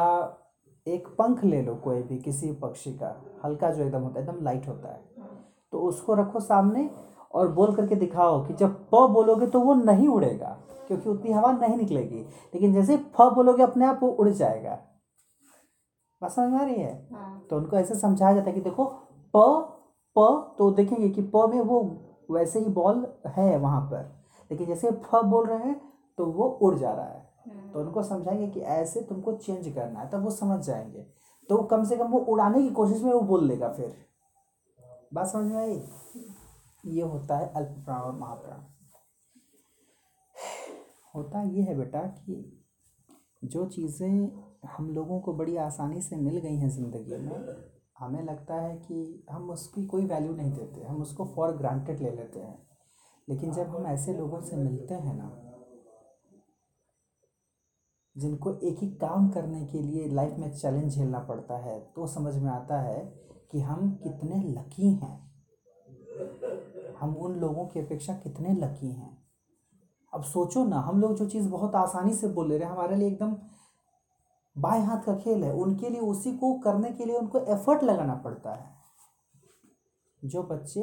एक 0.87 1.09
पंख 1.19 1.45
ले 1.45 1.63
लो 1.63 1.75
कोई 1.75 2.03
भी 2.03 2.19
किसी 2.19 2.53
पक्षी 2.53 2.93
का। 2.93 3.15
हल्का 3.45 3.71
जो 3.71 3.83
एकदम 3.85 4.03
होता 4.03 4.21
है 4.21 4.27
एकदम 4.27 4.45
लाइट 4.45 4.69
होता 4.69 4.89
है। 4.89 5.01
तो 5.73 5.81
उसको 5.81 6.15
रखो 6.15 6.41
सामने 6.41 6.89
और 7.33 7.49
बोल 7.53 7.75
करके 7.75 7.95
दिखाओ 7.95 8.45
कि 8.47 8.55
जब 8.55 8.75
प 8.95 9.07
बोलोगे 9.13 9.47
तो 9.47 9.61
वो 9.61 9.75
नहीं 9.75 10.09
उड़ेगा 10.09 10.57
क्योंकि 10.89 11.09
उतनी 11.09 11.33
हवा 11.33 11.53
नहीं 11.53 11.77
निकलेगी। 11.77 12.21
लेकिन 12.55 12.73
जैसे 12.75 12.97
फ 12.97 13.33
बोलोगे 13.35 13.63
अपने 13.63 13.87
आप 13.87 14.01
वो 14.03 14.09
उड़ 14.09 14.29
जाएगा। 14.29 14.79
बात 16.23 16.31
समझ 16.31 16.53
में 16.53 16.59
आ 16.59 16.65
रही 16.65 16.75
है? 16.75 17.09
हाँ। 17.13 17.47
तो 17.51 17.57
उनको 17.57 17.77
ऐसे 17.77 17.95
समझाया 17.95 18.35
जाता 18.35 18.51
है 18.51 18.55
कि 18.55 18.61
देखो 18.61 18.85
प 19.35 19.77
प 20.17 20.55
तो 20.59 20.71
देखेंगे 20.71 21.09
कि 21.09 21.23
प 21.35 21.47
में 21.51 21.61
वो 21.61 21.81
वैसे 22.31 22.59
ही 22.59 22.67
बॉल 22.67 23.07
है 23.27 23.57
वहाँ 23.59 23.81
पर। 23.83 24.11
लेकिन 24.51 24.67
जैसे 24.67 24.91
फ 24.91 25.25
बोल 25.25 25.47
रहे 25.47 25.59
हैं 25.59 25.81
तो 26.19 26.27
वो 26.27 26.49
उड़ 26.63 26.75
जा 26.75 26.93
रहा 26.93 27.05
है। 27.05 27.30
तो 27.47 27.81
उनको 27.81 28.03
समझाएँगे 28.03 28.47
कि 28.47 28.61
ऐसे 28.61 29.01
तुमको 29.01 29.33
चेंज 29.33 29.73
करना 29.75 30.01
है 30.01 30.11
तब 30.11 30.25
वो 30.25 30.31
समझ 30.31 30.65
जाएँगे। 30.65 31.07
तो 31.49 31.63
कम 31.63 31.85
से 31.85 31.97
कम 31.97 32.07
वो 32.07 32.19
उड़ाने 32.19 32.63
की 32.63 32.71
कोशिश 32.71 33.03
में 33.03 33.13
वो 33.13 33.21
बोल 33.21 33.47
लेगा 33.49 33.69
फिर। 33.69 33.95
बात 35.15 35.27
समझ 35.27 35.53
में 35.53 35.57
आई? 35.57 35.83
ये 36.87 37.03
होता 37.03 37.39
है 37.39 37.53
अल्प 37.57 37.83
प्राण 37.85 38.01
और 38.01 38.13
महाप्राण। 38.13 38.61
होता 41.15 41.43
ये 41.43 41.63
है 41.63 41.77
बेटा 41.79 42.01
कि 42.01 42.63
जो 43.45 43.67
चीज़ें 43.67 44.09
हम 44.69 44.91
लोगों 44.91 45.21
को 45.21 45.33
बड़ी 45.33 45.57
आसानी 45.57 46.03
से 46.03 46.17
मिल 46.17 46.37
गई 46.37 46.57
हैं 46.57 46.69
ज़िंदगी 46.69 47.17
में 47.17 47.47
हमें 47.99 48.23
लगता 48.23 48.55
है 48.55 48.77
कि 48.77 49.27
हम 49.31 49.51
उसकी 49.51 49.87
कोई 49.87 50.07
वैल्यू 50.07 50.33
नहीं 50.33 50.53
देते 50.53 50.83
हम 50.83 51.01
उसको 51.03 51.25
फॉर 51.27 51.57
ग्रांटेड 51.57 52.01
ले 52.01 52.11
लेते 52.11 52.41
हैं। 52.41 52.59
लेकिन 53.29 53.53
जब 53.53 53.69
हम 53.69 53.87
ऐसे 53.87 54.15
लोगों 54.15 54.41
से 54.41 54.57
मिलते 54.57 54.95
हैं 54.95 55.17
ना 55.17 55.29
जिनको 58.21 58.53
एक 58.61 58.79
ही 58.79 58.89
काम 58.97 59.29
करने 59.29 59.65
के 59.67 59.79
लिए 59.79 60.09
लाइफ 60.09 60.39
में 60.39 60.51
चैलेंज 60.53 60.95
झेलना 60.95 61.19
पड़ता 61.19 61.57
है 61.57 61.79
तो 61.97 62.07
समझ 62.07 62.35
में 62.37 62.51
आता 62.51 62.81
है 62.81 62.99
कि 63.53 63.61
हम 63.61 63.91
कितने 64.03 64.43
लकी 64.49 64.93
हैं। 64.95 65.19
हम 67.01 67.15
उन 67.17 67.35
लोगों 67.35 67.67
की 67.67 67.81
अपेक्षा 67.81 68.15
कितने 68.15 68.55
लकी 68.55 68.91
हैं। 68.93 69.17
अब 70.13 70.23
सोचो 70.23 70.65
ना, 70.65 70.81
हम 70.81 71.01
लोग 71.01 71.15
जो 71.17 71.27
चीज़ 71.27 71.49
बहुत 71.49 71.75
आसानी 71.75 72.15
से 72.15 72.29
बोल 72.29 72.49
रहे 72.49 72.59
हैं, 72.59 72.67
हमारे 72.67 72.97
लिए 72.97 73.09
एकदम 73.09 73.37
बाएँ 74.57 74.83
हाथ 74.83 75.03
का 75.03 75.15
खेल 75.17 75.45
है, 75.45 75.53
उनके 75.55 75.89
लिए, 75.89 76.01
उसी 76.01 76.33
को 76.33 76.53
करने 76.59 76.91
के 76.91 77.05
लिए 77.05 77.17
उनको 77.17 77.39
एफर्ट 77.39 77.83
लगाना 77.83 78.15
पड़ता 78.15 78.55
है। 78.55 78.69
जो 80.23 80.43
बच्चे 80.43 80.81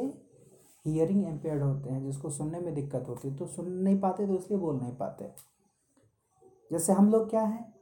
हियरिंग 0.86 1.24
एम्पेयर्ड 1.26 1.62
होते 1.62 1.90
हैं, 1.90 2.02
जिसको 2.04 2.30
सुनने 2.30 2.60
में 2.60 2.74
दिक्कत 2.74 3.04
होती 3.08 3.28
है 3.28 3.36
तो 3.36 3.46
सुन 3.46 3.70
नहीं 3.72 4.00
पाते 4.00 4.26
तो 4.26 4.34
इसलिए 4.34 4.58
बोल 4.60 4.80
नहीं 4.80 4.94
पाते। 4.96 5.30
जैसे 6.70 6.92
हम 6.92 7.10
लोग 7.10 7.30
क्या 7.30 7.42
है, 7.42 7.74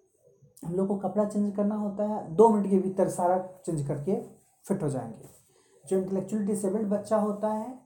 हम 0.65 0.75
लोग 0.75 0.89
को 0.89 0.97
कपड़ा 0.97 1.25
चेंज 1.25 1.57
करना 1.57 1.75
होता 1.75 2.05
है, 2.05 2.35
दो 2.35 2.49
मिनट 2.49 2.71
के 2.71 2.79
भीतर 2.79 3.09
सारा 3.09 3.39
चेंज 3.67 3.87
करके 3.89 4.21
फिट 4.67 4.83
हो 4.83 4.89
जाएँगे। 4.89 5.29
जो 5.85 5.99
इंटेलेक्चुअल 5.99 6.47
डिसेबल्ड 6.47 6.89
बच्चा 6.89 7.17
होता 7.17 7.49
है, 7.49 7.79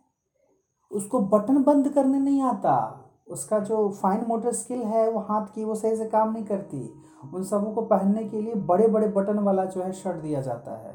उसको 0.91 1.21
बटन 1.21 1.63
बंद 1.63 1.89
करने 1.89 2.19
नहीं 2.19 2.43
आता। 2.43 3.07
उसका 3.29 3.59
जो 3.59 3.89
फाइन 4.03 4.25
मोटर 4.29 4.53
स्किल 4.53 4.83
है, 4.83 5.11
वो 5.11 5.21
हाथ 5.21 5.47
की, 5.47 5.65
वो 5.65 5.75
सही 5.75 5.97
से 5.97 6.05
काम 6.05 6.33
नहीं 6.33 6.45
करती। 6.45 6.95
उन 7.35 7.45
सबों 7.45 7.73
को 7.73 7.83
पहनने 7.83 8.25
के 8.25 8.41
लिए 8.41 8.55
बड़े 8.55 8.89
बड़े 8.89 9.09
बटन 9.09 9.39
वाला 9.39 9.65
जो 9.65 9.83
है 9.83 9.93
शर्ट 9.93 10.17
दिया 10.17 10.41
जाता 10.41 10.77
है, 10.77 10.93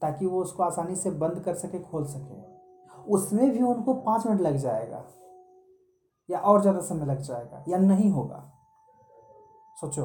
ताकि 0.00 0.26
वो 0.26 0.40
उसको 0.40 0.62
आसानी 0.62 0.96
से 0.96 1.10
बंद 1.10 1.40
कर 1.40 1.54
सके, 1.54 1.78
खोल 1.78 2.04
सके। 2.04 2.40
उसमें 3.10 3.50
भी 3.50 3.62
उनको 3.62 3.94
पाँच 3.94 4.26
मिनट 4.26 4.40
लग 4.40 4.56
जाएगा, 4.56 5.04
या 6.30 6.38
और 6.38 6.60
ज़्यादा 6.60 6.80
समय 6.80 7.06
लग 7.06 7.20
जाएगा, 7.20 7.64
या 7.68 7.78
नहीं 7.78 8.10
होगा। 8.10 8.57
सोचो। 9.80 10.04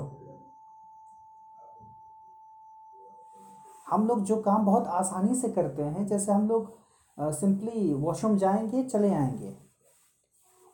हम 3.89 4.07
लोग 4.07 4.23
जो 4.23 4.41
काम 4.41 4.65
बहुत 4.65 4.88
आसानी 4.88 5.36
से 5.36 5.49
करते 5.49 5.83
हैं, 5.83 6.07
जैसे 6.07 6.31
हम 6.31 6.47
लोग 6.47 6.73
सिंपली 7.19 7.93
वॉशरूम 7.93 8.38
जाएँगे, 8.38 8.83
चले 8.83 9.13
आएँगे। 9.13 9.57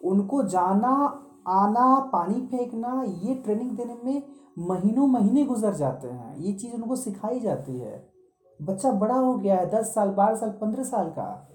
उनको 0.03 0.43
जाना, 0.43 1.25
आना, 1.47 1.99
पानी 1.99 2.47
फेंकना, 2.47 3.03
ये 3.07 3.35
ट्रेनिंग 3.35 3.71
देने 3.71 3.97
में 4.03 4.23
महीनों 4.59 5.07
महीने 5.07 5.45
गुजर 5.45 5.73
जाते 5.73 6.07
हैं। 6.07 6.37
ये 6.37 6.53
चीज़ 6.53 6.75
उनको 6.75 6.95
सिखाई 6.95 7.39
जाती 7.39 7.79
है। 7.79 8.13
बच्चा 8.61 8.91
बड़ा 8.91 9.15
हो 9.15 9.33
गया 9.33 9.55
है, 9.55 9.69
दस 9.69 9.93
साल, 9.95 10.09
बारह 10.09 10.35
साल, 10.35 10.49
पंद्रह 10.49 10.83
साल 10.83 11.09
का। 11.09 11.49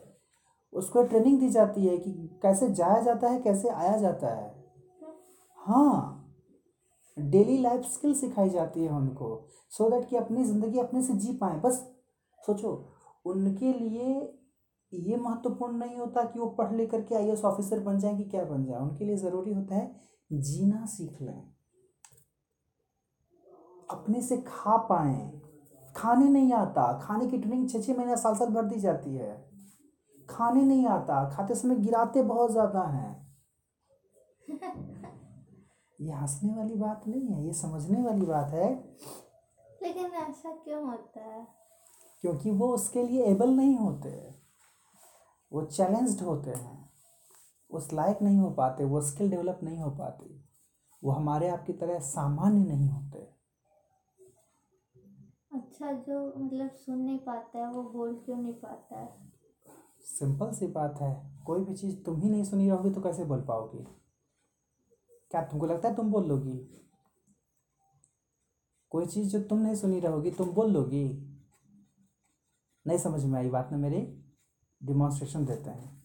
उसको 0.72 1.02
ट्रेनिंग 1.02 1.40
दी 1.40 1.48
जाती 1.48 1.86
है 1.86 1.98
कि 1.98 2.40
कैसे 2.42 2.70
जाया 2.70 3.00
जाता 3.00 3.28
है, 3.28 3.40
कैसे 3.40 3.68
आया 3.68 3.96
जाता 3.96 4.26
है। 4.26 4.64
हाँ 5.58 6.13
डेली 7.16 7.58
लाइफ 7.58 7.84
स्किल 7.84 8.14
सिखाई 8.14 8.48
जाती 8.48 8.84
है 8.84 8.90
उनको 8.90 9.48
सो 9.70 9.84
so 9.84 9.90
दैट 9.90 10.08
कि 10.08 10.16
अपनी 10.16 10.44
ज़िंदगी 10.44 10.78
अपने 10.78 11.02
से 11.02 11.12
जी 11.12 11.32
पाए, 11.32 11.58
बस। 11.60 11.74
सोचो, 12.38 12.92
उनके 13.26 13.72
लिए 13.72 14.38
ये 14.92 15.16
महत्वपूर्ण 15.16 15.76
नहीं 15.76 15.96
होता 15.96 16.22
कि 16.24 16.38
वो 16.38 16.46
पढ़ 16.46 16.74
लिख 16.74 16.90
करके 16.90 17.14
आई 17.14 17.30
ऑफिसर 17.30 17.80
बन 17.80 17.98
जाए 17.98 18.16
कि 18.16 18.24
क्या 18.24 18.44
बन 18.44 18.64
जाए। 18.64 18.78
उनके 18.78 19.04
लिए 19.04 19.16
ज़रूरी 19.16 19.52
होता 19.52 19.74
है 19.74 20.00
जीना 20.32 20.84
सीख 20.86 21.22
लें। 21.22 21.54
अपने 23.90 24.22
से 24.22 24.36
खा 24.46 24.76
पाए। 24.76 25.40
खाने 25.96 26.28
नहीं 26.28 26.52
आता। 26.52 26.92
खाने 26.98 27.26
की 27.26 27.38
ट्रेनिंग 27.38 27.68
छः 27.70 27.82
छः 27.82 27.96
महीना 27.96 28.14
साल 28.16 28.34
साल 28.34 28.48
भर 28.48 28.64
दी 28.64 28.80
जाती 28.80 29.14
है। 29.16 29.32
खाने 30.28 30.62
नहीं 30.62 30.86
आता। 30.86 31.28
खाते 31.30 31.54
समय 31.54 31.76
गिराते 31.76 32.22
बहुत 32.22 32.50
ज़्यादा 32.50 32.82
हैं। 32.82 33.24
ये 36.00 36.12
हंसने 36.12 36.54
वाली 36.54 36.74
बात 36.74 37.08
नहीं 37.08 37.28
है 37.28 37.46
ये 37.46 37.52
समझने 37.52 38.02
वाली 38.02 38.26
बात 38.26 38.50
है। 38.50 38.74
लेकिन 39.82 40.06
ऐसा 40.06 40.50
क्यों 40.50 40.90
होता 40.90 41.20
है? 41.20 41.46
क्योंकि 42.20 42.50
वो 42.50 42.68
उसके 42.68 43.02
लिए 43.02 43.24
एबल 43.24 43.50
नहीं 43.50 43.76
होते। 43.76 44.34
वो 45.52 45.62
चैलेंज्ड 45.62 46.22
होते 46.22 46.50
हैं। 46.50 46.90
उस 47.70 47.92
लायक 47.92 48.22
नहीं 48.22 48.38
हो 48.38 48.50
पाते 48.50 48.84
वो 48.84 49.00
स्किल 49.00 49.30
डेवलप 49.30 49.60
नहीं 49.62 49.78
हो 49.78 49.90
पाती। 49.90 50.48
वो 51.04 51.12
हमारे 51.12 51.48
आपकी 51.48 51.72
तरह 51.72 51.98
सामान्य 51.98 52.64
नहीं 52.64 52.88
होते। 52.88 53.18
अच्छा 55.52 55.92
जो 55.92 56.34
मतलब 56.38 56.70
सुन 56.70 56.98
नहीं 56.98 57.18
पाता 57.18 57.58
है 57.58 57.70
वो 57.72 57.82
बोल 57.82 58.22
क्यों 58.24 58.36
नहीं 58.36 58.54
पाता 58.54 58.98
है? 58.98 59.32
सिंपल 60.00 60.52
सी 60.52 60.66
बात 60.66 61.00
है 61.00 61.42
कोई 61.46 61.64
भी 61.64 61.74
चीज़ 61.74 62.04
तुम 62.04 62.20
ही 62.20 62.30
नहीं 62.30 62.44
सुनी 62.44 62.68
रहोगी 62.68 62.90
तो 62.90 63.00
कैसे 63.00 63.24
बोल 63.24 63.40
पाओगी? 63.40 64.03
क्या 65.34 65.42
तुमको 65.42 65.66
लगता 65.66 65.88
है 65.88 65.94
तुम 65.94 66.10
बोल 66.10 66.26
लोगी? 66.26 66.56
कोई 68.90 69.06
चीज़ 69.06 69.28
जो 69.28 69.42
तुम 69.42 69.58
नहीं 69.58 69.74
सुनी 69.74 70.00
रहोगी 70.00 70.30
तुम 70.30 70.48
बोल 70.48 70.70
लोगी? 70.72 71.04
नहीं 72.86 72.98
समझ 72.98 73.24
में 73.24 73.38
आई 73.38 73.50
बात 73.50 73.68
ना 73.72 73.78
मेरी? 73.78 74.00
डिमॉन्स्ट्रेशन 74.82 75.44
देते 75.44 75.70
हैं। 75.70 76.04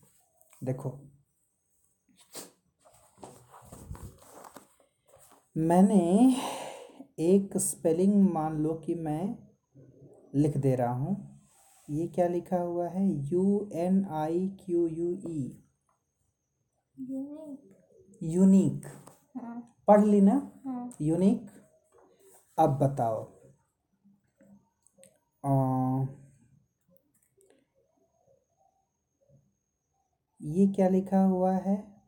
देखो। 0.63 0.99
मैंने 5.57 6.35
एक 7.19 7.57
स्पेलिंग 7.57 8.29
मान 8.29 8.57
लो 8.57 8.73
कि 8.73 8.95
मैं 8.95 9.37
लिख 10.35 10.57
दे 10.57 10.75
रहा 10.75 10.93
हूँ। 10.93 11.41
ये 11.89 12.07
क्या 12.07 12.27
लिखा 12.27 12.57
हुआ 12.57 12.89
है? 12.89 13.07
U 13.29 13.69
N 13.73 14.05
I 14.05 14.47
Q 14.65 14.87
U 14.87 15.19
E 15.27 15.65
unique 18.23 18.87
पढ़ 19.87 20.03
ली 20.05 20.21
ना 20.21 20.61
हाँ। 20.65 20.89
यूनिक। 21.01 21.49
अब 22.59 22.77
बताओ। 22.77 23.23
अ, 25.43 25.51
ये 30.41 30.67
क्या 30.67 30.89
लिखा 30.89 31.23
हुआ 31.23 31.53
है? 31.53 31.99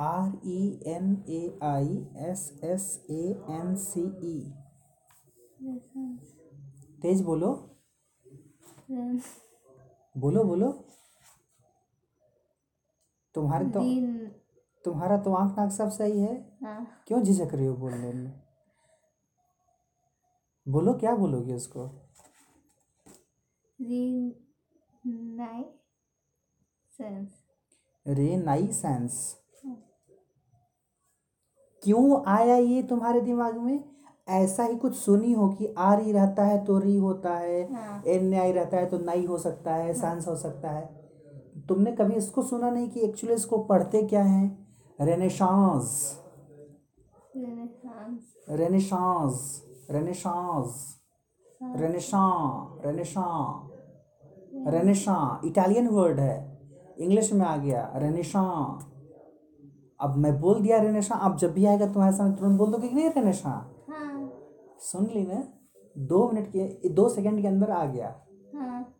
R 0.00 0.32
E 0.46 0.80
N 0.86 1.24
A 1.28 1.58
I 1.62 2.06
S 2.16 2.60
S 2.64 3.06
A 3.10 3.22
N 3.50 3.76
C 3.76 4.00
E. 4.00 4.52
तेज 7.02 7.22
बोलो। 7.22 7.50
बोलो 10.16 10.44
बोलो। 10.44 10.70
तुम्हारे 13.38 13.64
तो 13.64 13.80
दिन। 13.80 14.30
तुम्हारा 14.84 15.16
तो 15.18 15.32
आँख 15.34 15.58
नाक 15.58 15.70
सब 15.72 15.88
सही 15.88 16.20
है। 16.20 16.58
हाँ। 16.64 16.86
क्यों 17.06 17.22
झिझक 17.22 17.54
रही 17.54 17.66
हो 17.66 17.74
बोलने 17.76 18.12
में? 18.12 18.42
बोलो 20.68 20.94
क्या 20.94 21.14
बोलोगे 21.16 21.54
उसको? 21.54 21.86
सेंस 26.92 27.28
रे 28.06 28.36
नाई 28.36 28.66
सेंस 28.66 29.36
क्यों 31.82 32.22
आया 32.26 32.56
ये 32.56 32.82
तुम्हारे 32.82 33.20
दिमाग 33.20 33.56
में? 33.56 33.84
ऐसा 34.28 34.64
ही 34.64 34.76
कुछ 34.76 34.96
सुनी 34.96 35.32
हो 35.32 35.48
कि 35.48 35.74
आर 35.78 36.00
ही 36.00 36.12
रहता 36.12 36.44
है 36.44 36.64
तो 36.64 36.78
री 36.78 36.96
होता 36.96 37.34
है 37.34 37.74
हाँ। 37.74 38.02
एन 38.06 38.34
आई 38.34 38.52
रहता 38.52 38.76
है 38.76 38.86
तो 38.86 38.98
नाई 38.98 39.24
हो 39.24 39.38
सकता 39.38 39.74
है। 39.74 39.94
सेंस 39.94 40.28
हो 40.28 40.36
सकता 40.36 40.70
है। 40.70 40.97
तुमने 41.68 41.92
कभी 41.92 42.14
इसको 42.14 42.42
सुना 42.42 42.70
नहीं 42.70 42.90
कि 42.90 43.00
एक्चुअली 43.00 43.36
इसको 43.36 43.64
पढ़ते 43.64 44.02
क्या 44.02 44.22
हैं? 44.22 44.68
Renaissance 45.00 46.18
renaissance 48.50 48.50
renaissance 48.50 49.64
renaissance 51.74 52.80
renaissance 52.84 53.68
renaissance 54.72 55.48
Italian 55.48 55.88
word 55.88 56.20
है. 56.20 56.58
इंग्लिश 56.98 57.32
में 57.32 57.46
आ 57.46 57.56
गया. 57.56 57.92
रेनेसां 57.96 58.78
अब 60.00 60.16
मैं 60.16 60.40
बोल 60.40 60.62
दिया 60.62 60.78
रेनेसां 60.78 61.18
अब 61.18 61.36
जब 61.36 61.52
भी 61.52 61.66
आएगा 61.66 61.86
तुम्हारे 61.86 62.16
सामने 62.16 62.36
तुरंत 62.36 62.58
बोल 62.58 62.72
दोगे 62.72 62.88
कि 62.88 62.94
नहीं 62.94 63.10
रेनेसां 63.10 63.52
हाँ। 63.92 64.32
सुन 64.80 65.10
ली 65.14 65.26
ना? 65.26 65.48
दो 65.96 66.32
मिनट 66.32 66.48
के 66.48 66.88
दो 66.88 67.08
सेकंड 67.08 67.42
के 67.42 67.48
अंदर 67.48 67.70
आ 67.70 67.84
गया। 67.84 68.26
हाँ। 68.54 68.94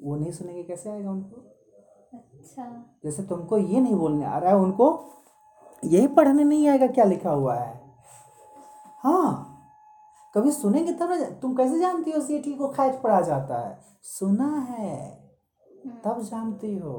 वो 0.00 0.16
नहीं 0.16 0.30
सुनेंगे 0.30 0.62
कैसे 0.62 0.90
आएगा 0.90 1.10
उनको? 1.10 1.51
अच्छा। 2.42 2.64
जैसे 3.04 3.22
तुमको 3.22 3.58
ये 3.58 3.80
नहीं 3.80 3.94
बोलने 3.94 4.24
आ 4.24 4.38
रहा 4.38 4.50
है 4.50 4.56
उनको 4.56 4.86
यही 5.84 6.06
पढ़ने 6.08 6.44
नहीं 6.44 6.68
आएगा 6.68 6.86
क्या 6.86 7.04
लिखा 7.04 7.30
हुआ 7.30 7.54
है? 7.54 7.80
हाँ 9.04 9.48
कभी 10.34 10.52
सुनेंगे 10.52 10.92
तब 10.92 11.10
ना 11.10 11.24
तुम 11.42 11.54
कैसे 11.56 11.78
जानती 11.78 12.10
हो 12.10 12.20
सी 12.20 12.52
को 12.54 12.68
खैच 12.68 13.00
पढ़ा 13.00 13.20
जाता 13.20 13.58
है? 13.58 13.78
सुना 14.02 14.58
है 14.70 15.10
तब 16.04 16.20
जानती 16.22 16.76
हो। 16.78 16.92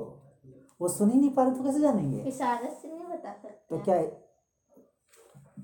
वो 0.81 0.87
सुन 0.87 1.11
ही 1.11 1.19
नहीं 1.19 1.33
पा 1.33 1.43
रहे 1.43 1.51
तो 1.51 1.63
कैसे 1.63 1.79
जानेंगे? 1.79 2.21
इशारे 2.21 2.69
से 2.71 2.87
नहीं 2.87 3.05
बता 3.07 3.31
सकते। 3.33 3.49
तो 3.69 3.83
क्या 3.83 4.01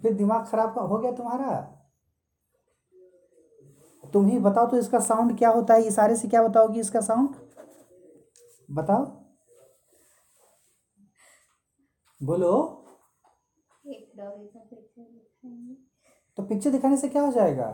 फिर 0.01 0.13
दिमाग 0.13 0.45
खराब 0.47 0.77
हो 0.81 0.97
गया 0.97 1.11
तुम्हारा? 1.11 1.59
तुम 4.03 4.25
ही 4.25 4.39
बताओ 4.39 4.67
तो 4.67 4.77
इसका 4.77 4.99
साउंड 4.99 5.37
क्या 5.37 5.49
होता 5.49 5.73
है? 5.73 5.81
इशारे 5.83 6.15
से 6.15 6.27
क्या 6.27 6.43
बताओगी 6.43 6.79
इसका 6.79 7.01
साउंड 7.01 7.29
बताओ। 8.69 9.05
बोलो। 12.21 12.51
एक 13.85 14.11
डॉगी 14.17 14.47
का 14.47 14.59
पिक्चर 14.59 15.01
दिखाएँगे 15.01 15.75
तो 16.37 16.43
पिक्चर 16.43 16.71
दिखाने 16.71 16.97
से 16.97 17.09
क्या 17.09 17.21
हो 17.21 17.31
जाएगा? 17.31 17.65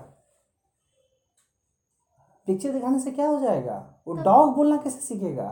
पिक्चर 2.47 2.71
दिखाने 2.73 2.99
से 2.99 3.11
क्या 3.11 3.27
हो 3.27 3.39
जाएगा? 3.39 4.03
वो 4.07 4.13
डॉग 4.13 4.55
बोलना 4.55 4.77
कैसे 4.77 4.99
सीखेगा? 4.99 5.47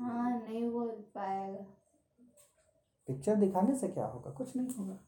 हाँ 0.00 0.30
नहीं 0.30 0.70
बोल 0.70 0.88
पाएगा। 0.88 1.64
पिक्चर 3.08 3.36
दिखाने 3.36 3.74
से 3.74 3.88
क्या 3.88 4.06
होगा? 4.06 4.30
कुछ 4.30 4.56
नहीं 4.56 4.74
होगा। 4.74 4.98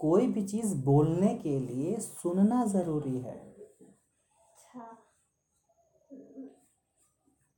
कोई 0.00 0.26
भी 0.26 0.44
चीज़ 0.46 0.74
बोलने 0.84 1.34
के 1.34 1.58
लिए 1.60 1.96
सुनना 1.96 2.64
ज़रूरी 2.64 3.18
है। 3.18 3.36
अच्छा। 3.38 5.05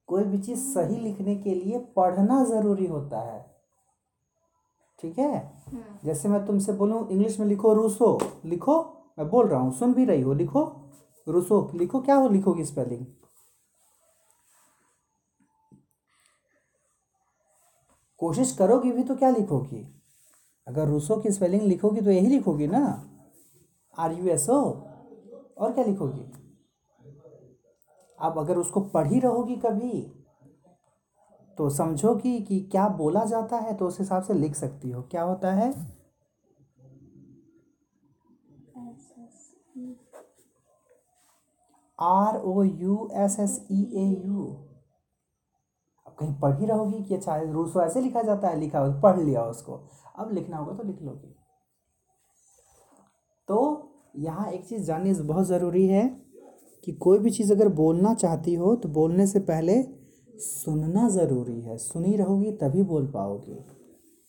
कोई 0.09 0.25
भी 0.25 0.39
चीज़ 0.39 0.59
सही 0.75 0.97
लिखने 0.97 1.37
के 1.37 1.55
लिए 1.55 1.79
पढ़ना 1.97 2.45
ज़रूरी 2.45 2.87
होता 2.87 3.21
है। 3.21 3.47
ठीक 4.99 5.19
है? 5.19 5.39
हम्म। 5.69 5.99
जैसे 6.05 6.29
मैं 6.29 6.47
तुमसे 6.47 6.73
बोलूँ 6.73 7.09
इंग्लिश 7.09 7.41
में 7.41 7.47
लिखो 7.47 7.73
रूसो 7.75 8.19
लिखो 8.45 8.83
मैं 9.19 9.29
बोल 9.29 9.49
रहा 9.49 9.61
हूँ 9.61 9.73
सुन 9.73 9.95
भी 9.95 10.05
रही 10.05 10.23
हो 10.23 10.35
लिखो 10.35 10.65
रूसो 11.29 11.71
लिखो 11.75 12.01
क्या 12.01 12.15
हो 12.15 12.29
लिखोगी 12.29 12.65
स्पेलिंग 12.65 13.07
कोशिश 18.21 18.53
करोगी 18.53 18.93
भी 18.93 19.03
तो 19.03 19.15
क्या 19.17 19.31
लिखोगी? 19.31 19.87
अगर 20.67 20.89
रूसो 20.89 21.17
की 21.17 21.31
स्पेलिंग 21.31 21.63
लिखोगी 21.63 22.01
तो 22.01 22.11
यही 22.11 22.27
लिखोगी 22.27 22.67
ना? 22.67 22.81
R 23.99 24.13
U 24.13 24.29
S 24.29 24.49
O? 24.51 24.61
और 25.59 25.73
क्या 25.73 25.85
लिखोगी? 25.85 26.48
अब 28.19 28.39
अगर 28.39 28.59
उसको 28.59 28.81
पढ़ी 28.81 29.21
रहोगी 29.21 29.57
कभी 29.57 30.01
तो 31.59 31.69
समझोगी 31.71 32.39
कि 32.41 32.61
क्या 32.73 32.89
बोला 32.89 33.25
जाता 33.25 33.57
है 33.57 33.75
तो 33.77 33.87
उस 33.87 33.99
हिसाब 34.01 34.23
से 34.23 34.35
लिख 34.35 34.55
सकती 34.55 34.91
हो। 34.91 35.03
क्या 35.03 35.23
होता 35.23 35.53
है? 35.53 35.73
R 41.99 42.37
O 42.37 42.63
U 42.63 43.09
S 43.15 43.39
S 43.41 43.59
E 43.73 43.83
A 43.95 44.05
U 44.27 44.45
अब 46.07 46.15
कहीं 46.19 46.35
पढ़ी 46.41 46.67
रहोगी 46.67 47.03
कि 47.05 47.15
अच्छा 47.15 47.37
रूस 47.43 47.77
ऐसे 47.77 48.01
लिखा 48.01 48.23
जाता 48.23 48.49
है, 48.49 48.59
लिखा 48.61 48.79
हो, 48.79 49.01
पढ़ 49.01 49.19
लिया 49.19 49.43
उसको। 49.45 49.81
अब 50.19 50.33
लिखना 50.33 50.57
होगा 50.57 50.77
तो 50.77 50.83
लिख 50.83 51.03
लोगी। 51.03 51.35
तो 53.49 53.59
यहाँ 54.17 54.51
एक 54.51 54.67
चीज़ 54.67 54.83
जाननी 54.83 55.13
बहुत 55.15 55.47
ज़रूरी 55.47 55.87
है। 55.87 56.28
कि 56.89 56.93
कोई 56.95 57.19
भी 57.19 57.31
चीज़ 57.31 57.53
अगर 57.53 57.69
बोलना 57.69 58.13
चाहती 58.15 58.55
हो 58.55 58.75
तो 58.77 58.89
बोलने 58.89 59.27
से 59.27 59.41
पहले 59.41 59.75
सुनना 60.35 61.09
ज़रूरी 61.09 61.61
है। 61.61 61.77
सुनी 61.79 62.17
रहोगी 62.17 62.53
तभी 62.53 62.83
बोल 62.83 63.07
पाओगी। 63.07 63.57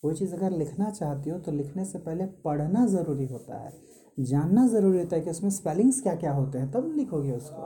कोई 0.03 0.14
चीज़ 0.14 0.34
अगर 0.36 0.51
लिखना 0.51 0.89
चाहती 0.89 1.30
हो 1.30 1.38
तो 1.39 1.51
लिखने 1.51 1.86
से 1.86 1.99
पहले 1.99 2.26
पढ़ना 2.26 2.86
ज़रूरी 2.86 3.26
होता 3.26 3.57
है। 3.57 3.72
जानना 4.20 4.68
ज़रूरी 4.68 4.99
होता 4.99 5.16
है 5.16 5.22
कि 5.22 5.30
उसमें 5.30 5.49
स्पेलिंग्स 5.49 6.01
क्या 6.01 6.16
क्या 6.16 6.34
होते 6.34 6.57
हैं, 6.57 6.72
तब 6.72 6.91
लिखोगे 6.97 7.32
उसको। 7.32 7.64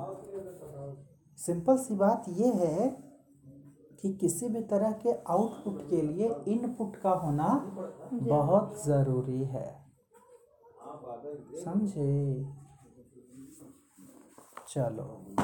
सिंपल 1.37 1.77
सी 1.77 1.95
बात 1.95 2.25
यह 2.29 2.53
है 2.53 2.89
कि 4.01 4.13
किसी 4.13 4.47
भी 4.47 4.61
तरह 4.61 4.91
के 4.91 5.11
आउटपुट 5.11 5.89
के 5.89 6.01
लिए 6.01 6.29
इनपुट 6.47 6.95
का 6.95 7.11
होना 7.11 7.47
बहुत 8.13 8.85
ज़रूरी 8.85 9.43
है। 9.45 9.69
समझे? 11.65 12.62
चलो। 14.73 15.35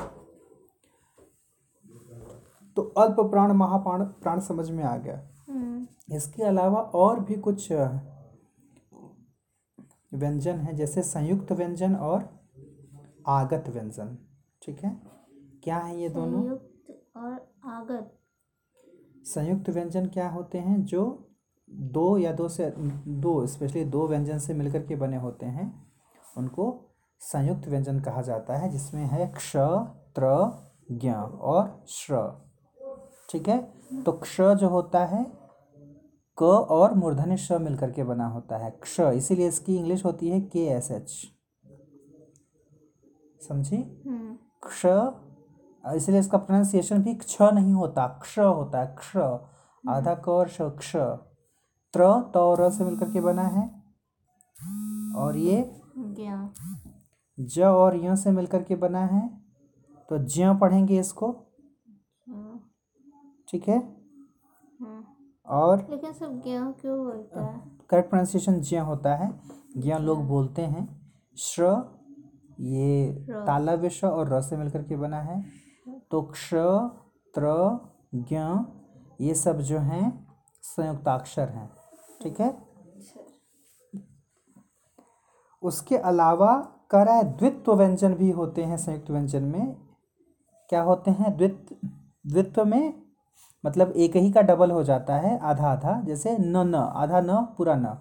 तो 2.76 2.82
अल्प 2.82 3.16
प्राण 3.20 3.52
महाप्राण 3.52 4.04
प्राण 4.06 4.40
समझ 4.40 4.72
में 4.72 4.84
आ 4.84 4.98
गया। 4.98 5.30
हम्म। 5.50 6.16
इसके 6.16 6.44
अलावा 6.44 6.82
और 6.82 7.20
भी 7.20 7.36
कुछ 7.36 7.72
व्यंजन 10.14 10.56
है 10.56 10.74
जैसे 10.74 11.04
संयुक्त 11.04 11.52
व्यंजन 11.52 11.96
और 11.96 12.40
आगत 13.28 13.64
व्यंजन। 13.70 14.18
ठीक 14.62 14.80
है? 14.80 15.02
क्या 15.64 15.78
है 15.78 16.02
ये 16.02 16.10
दोनों? 16.10 16.44
संयुक्त 16.44 17.18
और 17.18 17.54
आगत। 17.66 18.20
संयुक्त 19.26 19.70
व्यंजन 19.70 20.06
क्या 20.06 20.30
होते 20.30 20.58
हैं? 20.58 20.86
जो 20.86 21.30
दो 21.70 22.18
या 22.18 22.34
दो 22.34 22.50
से 22.50 22.74
दो 23.08 23.48
स्पेशली 23.48 23.86
दो 23.86 24.08
व्यंजन 24.08 24.38
से 24.38 24.54
मिलकर 24.54 24.86
के 24.86 24.96
बने 24.96 25.18
होते 25.18 25.46
हैं 25.46 25.94
उनको 26.38 26.89
संयुक्त 27.20 27.68
व्यंजन 27.68 28.00
कहा 28.00 28.22
जाता 28.22 28.58
है 28.58 28.70
जिसमें 28.70 29.06
है 29.06 29.28
क्ष 29.28 29.54
त्र 30.16 30.52
ज्ञ 30.92 31.12
और 31.42 31.86
श्र। 31.88 32.48
ठीक 33.30 33.48
है? 33.48 33.74
तो 34.04 34.12
क्ष 34.12 34.42
जो 34.42 34.70
होता 34.70 35.06
है 35.06 35.26
क 36.40 36.44
और 36.44 36.94
मूर्धन्य 36.94 37.38
श 37.38 37.52
मिलकर 37.52 37.92
के 37.92 38.04
बना 38.04 38.28
होता 38.28 38.58
है। 38.58 38.72
क्ष 38.72 39.00
इसीलिए 39.00 39.48
इसकी 39.48 39.78
इंग्लिश 39.78 40.06
होती 40.06 40.30
है 40.30 40.42
के 40.42 40.60
एस 40.60 40.92
एच। 40.92 41.12
समझी? 43.48 44.04
हम्म। 44.08 44.38
क्ष 44.64 44.86
इसलिए 45.96 46.20
इसका 46.20 46.38
प्रोनाउंसिएशन 46.38 47.04
भी 47.04 47.14
क्ष 47.14 47.42
नहीं 47.42 47.74
होता 47.74 48.08
क्ष 48.08 48.40
होता 48.40 48.80
है 48.80 48.96
क्ष। 49.00 49.18
आधा 49.90 50.16
क 50.16 50.30
और 50.30 50.48
श 50.48 50.58
क्ष। 50.62 50.96
त्र 51.94 52.32
त 52.34 52.38
और 52.38 52.62
र 52.62 52.70
से 52.70 52.84
मिलकर 52.84 53.12
के 53.12 53.22
बना 53.22 53.44
है। 53.44 53.68
और 55.16 55.38
ये 55.38 55.82
ज्ञ। 55.98 56.89
ज 57.40 57.60
और 57.60 57.96
य 57.96 58.16
से 58.16 58.32
मिलकर 58.32 58.64
के 58.64 58.76
बना 58.76 59.06
है 59.06 59.28
तो 60.10 60.18
ज्य 60.18 60.58
पढ़ेंगे 60.62 61.00
इसको। 61.00 61.32
ठीक 63.48 63.68
है। 63.68 63.80
और? 65.46 65.88
लेकिन 65.90 66.14
सब 66.14 66.42
ज्ञ 66.44 66.58
क्यों 66.82 66.98
बोलता 67.06 67.46
है? 67.46 67.62
करेक्ट 67.90 68.10
प्रोनाउंसिएशन 68.10 68.62
ज्य 68.62 68.80
होता 68.80 69.16
है। 69.16 69.40
ज्ञ 69.78 69.94
लोग 69.94 70.26
बोलते 70.28 70.62
हैं। 70.62 71.14
श्र 71.38 71.64
ये। 72.60 73.12
तालव्य 73.48 73.90
श 73.90 74.04
और 74.04 74.34
र 74.34 74.42
से 74.42 74.58
मिलकर 74.58 74.84
के 74.84 74.96
बना 74.96 75.22
है। 75.22 75.42
तो 76.12 76.22
क्ष 76.22 76.50
त्र 77.36 77.54
ज्ञ 78.16 78.38
ये 79.26 79.34
सब 79.36 79.62
जो 79.62 79.80
हैं 79.80 80.28
संयुक्ताक्षर 80.62 81.50
हैं। 81.50 81.70
ठीक 82.24 82.40
है? 82.42 82.58
उसके 85.64 85.98
अलावा 85.98 86.79
है 86.94 87.24
द्वित्व 87.38 87.74
व्यंजन 87.74 88.14
भी 88.14 88.30
होते 88.32 88.64
हैं 88.64 88.78
संयुक्त 88.78 89.12
व्यंजन 89.12 89.44
में। 89.44 89.76
क्या 90.70 90.82
होते 90.82 91.12
हैं? 91.12 91.36
द्वित्व 91.38 91.76
द्वित्व 92.26 92.66
में 92.66 92.94
मतलब 93.66 93.92
एक 93.92 94.16
ही 94.16 94.32
का 94.32 94.42
डबल 94.42 94.72
हो 94.72 94.84
जाता 94.84 95.16
है 95.16 95.38
आधा 95.40 95.68
आधा 95.68 96.02
जैसे 96.02 96.38
न 96.38 96.58
न 96.58 96.76
आधा 96.76 97.22
न 97.22 97.46
पूरा 97.58 97.76
न। 97.76 97.98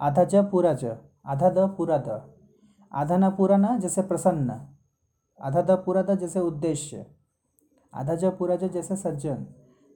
आधा 0.00 0.24
ज 0.24 0.34
पूरा 0.34 0.72
ज 0.72 0.96
आधा 1.26 1.50
द 1.50 1.58
पूरा 1.78 1.98
द। 1.98 2.20
आधा 2.92 3.16
न 3.16 3.30
पूरा 3.30 3.56
न 3.56 3.78
जैसे 3.80 4.02
प्रसन्न। 4.02 4.60
आधा 5.40 5.62
द 5.62 5.70
पूरा 5.70 6.02
द 6.02 6.18
जैसे 6.18 6.40
उद्देश्य। 6.40 7.06
आधा 7.94 8.14
ज 8.14 8.24
पूरा 8.24 8.56
ज 8.56 8.64
जैसे 8.64 8.96
सज्जन। 8.96 9.46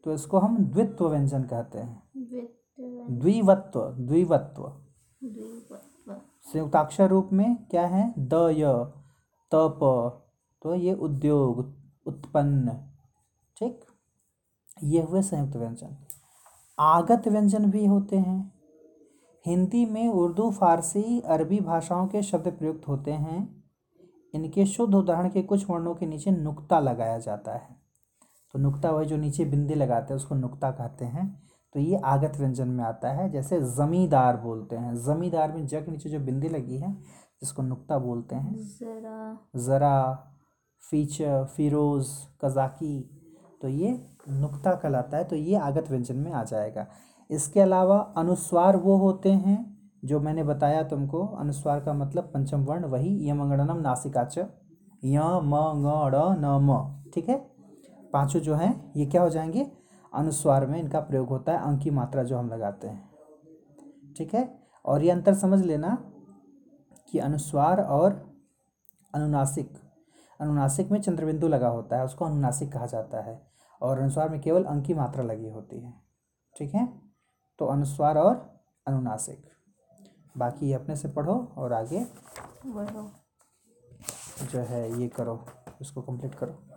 तो 0.05 0.13
इसको 0.13 0.39
हम 0.39 0.57
द्वित्व 0.59 1.09
व्यंजन 1.09 1.43
कहते 1.43 1.79
हैं। 1.79 2.03
द्विवत्व 3.19 3.81
द्विवत्व। 3.99 4.63
संयुक्ताक्षर 6.53 7.09
रूप 7.09 7.31
में 7.33 7.57
क्या 7.57 7.87
है? 7.87 8.15
द 8.19 8.35
य, 8.35 8.65
त 9.51 9.55
प। 9.55 10.13
तो 10.63 10.75
ये 10.75 10.95
उद्योग, 10.95 11.75
उत्पन्न। 12.07 12.69
ठीक? 13.57 13.81
ये 14.85 15.03
हुए 15.03 15.23
संयुक्त 15.23 15.57
व्यंजन। 15.57 15.97
आगत 16.79 17.29
व्यंजन 17.29 17.71
भी 17.71 17.87
होते 17.87 18.19
हैं। 18.19 18.53
हिंदी 19.47 19.87
में 19.87 20.09
उर्दू, 20.09 20.51
फारसी, 20.51 21.21
अरबी 21.21 21.61
भाषाओं 21.61 22.07
के 22.07 22.23
शब्द 22.23 22.49
प्रयुक्त 22.49 22.89
होते 22.89 23.13
हैं। 23.13 23.65
इनके 24.35 24.67
शुद्ध 24.67 24.95
उदाहरण 24.95 25.29
के 25.29 25.43
कुछ 25.43 25.71
वर्णों 25.71 25.95
के 25.95 26.07
नीचे 26.07 26.31
नुक्ता 26.31 26.81
लगाया 26.81 27.19
जाता 27.19 27.53
है। 27.53 27.77
तो 28.53 28.59
नुक्ता 28.59 28.91
वही 28.91 29.07
जो 29.07 29.17
नीचे 29.17 29.45
बिंदी 29.45 29.75
लगाते 29.75 30.15
हैं, 30.15 30.17
उसको 30.17 30.35
नुक्ता 30.35 30.71
कहते 30.71 31.05
हैं। 31.05 31.46
तो 31.77 31.81
ये 31.81 31.97
आगत 32.07 32.37
व्यंजन 32.39 32.69
में 32.69 32.85
आता 32.85 33.09
है 33.13 33.29
जैसे 33.31 33.61
जमींदार 33.71 34.37
बोलते 34.37 34.77
हैं। 34.77 34.95
जमींदार 35.05 35.53
में 35.53 35.67
जग 35.67 35.89
नीचे 35.89 36.11
जो 36.11 36.19
बिंदी 36.21 36.49
लगी 36.49 36.77
है 36.77 36.93
जिसको 37.41 37.63
नुक्ता 37.63 37.99
बोलते 37.99 38.35
हैं। 38.35 38.55
जरा। 38.55 39.39
ज़रा 39.57 39.99
फीचर 40.83 41.45
फिरोज़ 41.47 42.09
कज़ाकी 42.45 42.99
तो 43.63 43.69
ये 43.69 43.91
नुक्ता 44.31 44.73
कहलाता 44.75 45.17
है 45.17 45.25
तो 45.25 45.37
ये 45.37 45.57
आगत 45.59 45.91
व्यंजन 45.91 46.17
में 46.17 46.33
आ 46.33 46.43
जाएगा। 46.45 46.87
इसके 47.31 47.61
अलावा 47.61 47.99
अनुस्वार 48.17 48.77
वो 48.79 48.97
होते 48.97 49.33
हैं 49.33 49.59
जो 50.05 50.21
मैंने 50.21 50.45
बताया 50.45 50.83
तुमको 50.89 51.27
अनुस्वार 51.37 51.81
का 51.81 51.93
मतलब 51.95 52.31
पंचम 52.35 52.65
वर्ण 52.65 52.85
वही 52.87 53.29
यमंगणनम 53.31 53.81
नासिकाच 53.81 54.39
य 54.39 55.19
म 55.45 55.55
ङ 55.77 55.85
ड़ 56.11 56.17
न 56.39 56.59
म 56.63 57.11
ठीक 57.15 57.29
है? 57.29 57.37
पाँचों 58.13 58.41
जो 58.41 58.55
हैं 58.55 58.93
ये 58.97 59.07
क्या 59.07 59.23
हो 59.23 59.31
जाएँगे? 59.31 59.67
अनुस्वार 60.15 60.67
में 60.67 60.81
इनका 60.81 61.01
प्रयोग 61.01 61.29
होता 61.29 61.53
है 61.53 61.59
अंक 61.59 61.83
की 61.83 61.91
मात्रा 61.91 62.23
जो 62.23 62.39
हम 62.39 62.49
लगाते 62.49 62.89
हैं। 62.89 63.11
ठीक 64.17 64.35
है? 64.35 64.59
और 64.85 65.03
ये 65.03 65.11
अंतर 65.11 65.35
समझ 65.35 65.63
लेना 65.63 66.13
कि 67.09 67.19
अनुस्वार 67.19 67.81
और 67.81 68.37
अनुनासिक 69.15 69.79
अनुनासिक 70.41 70.91
में 70.91 71.03
चंद्रबिंदु 71.03 71.49
लगा 71.49 71.69
होता 71.69 71.97
है 71.97 72.05
उसको 72.05 72.25
अनुनासिक 72.25 72.73
कहा 72.73 72.87
जाता 72.87 73.21
है। 73.21 73.51
और 73.83 73.99
अनुस्वार 73.99 74.29
में 74.29 74.41
केवल 74.41 74.65
अंक 74.65 74.85
की 74.85 74.95
मात्रा 74.95 75.25
लगी 75.25 75.49
होती 75.49 75.81
है। 75.81 75.95
ठीक 76.59 76.75
है? 76.75 77.01
तो 77.59 77.67
अनुस्वार 77.67 78.19
और 78.19 78.61
अनुनासिक। 78.87 79.47
बाकी 80.37 80.73
अपने 80.73 80.97
से 80.97 81.09
पढ़ो 81.09 81.53
और 81.57 81.73
आगे 81.73 82.07
बढ़ो। 82.67 83.11
जो 84.53 84.59
है 84.59 85.01
ये 85.01 85.09
करो 85.09 85.47
इसको 85.81 86.03
कंप्लीट 86.03 86.35
करो। 86.35 86.76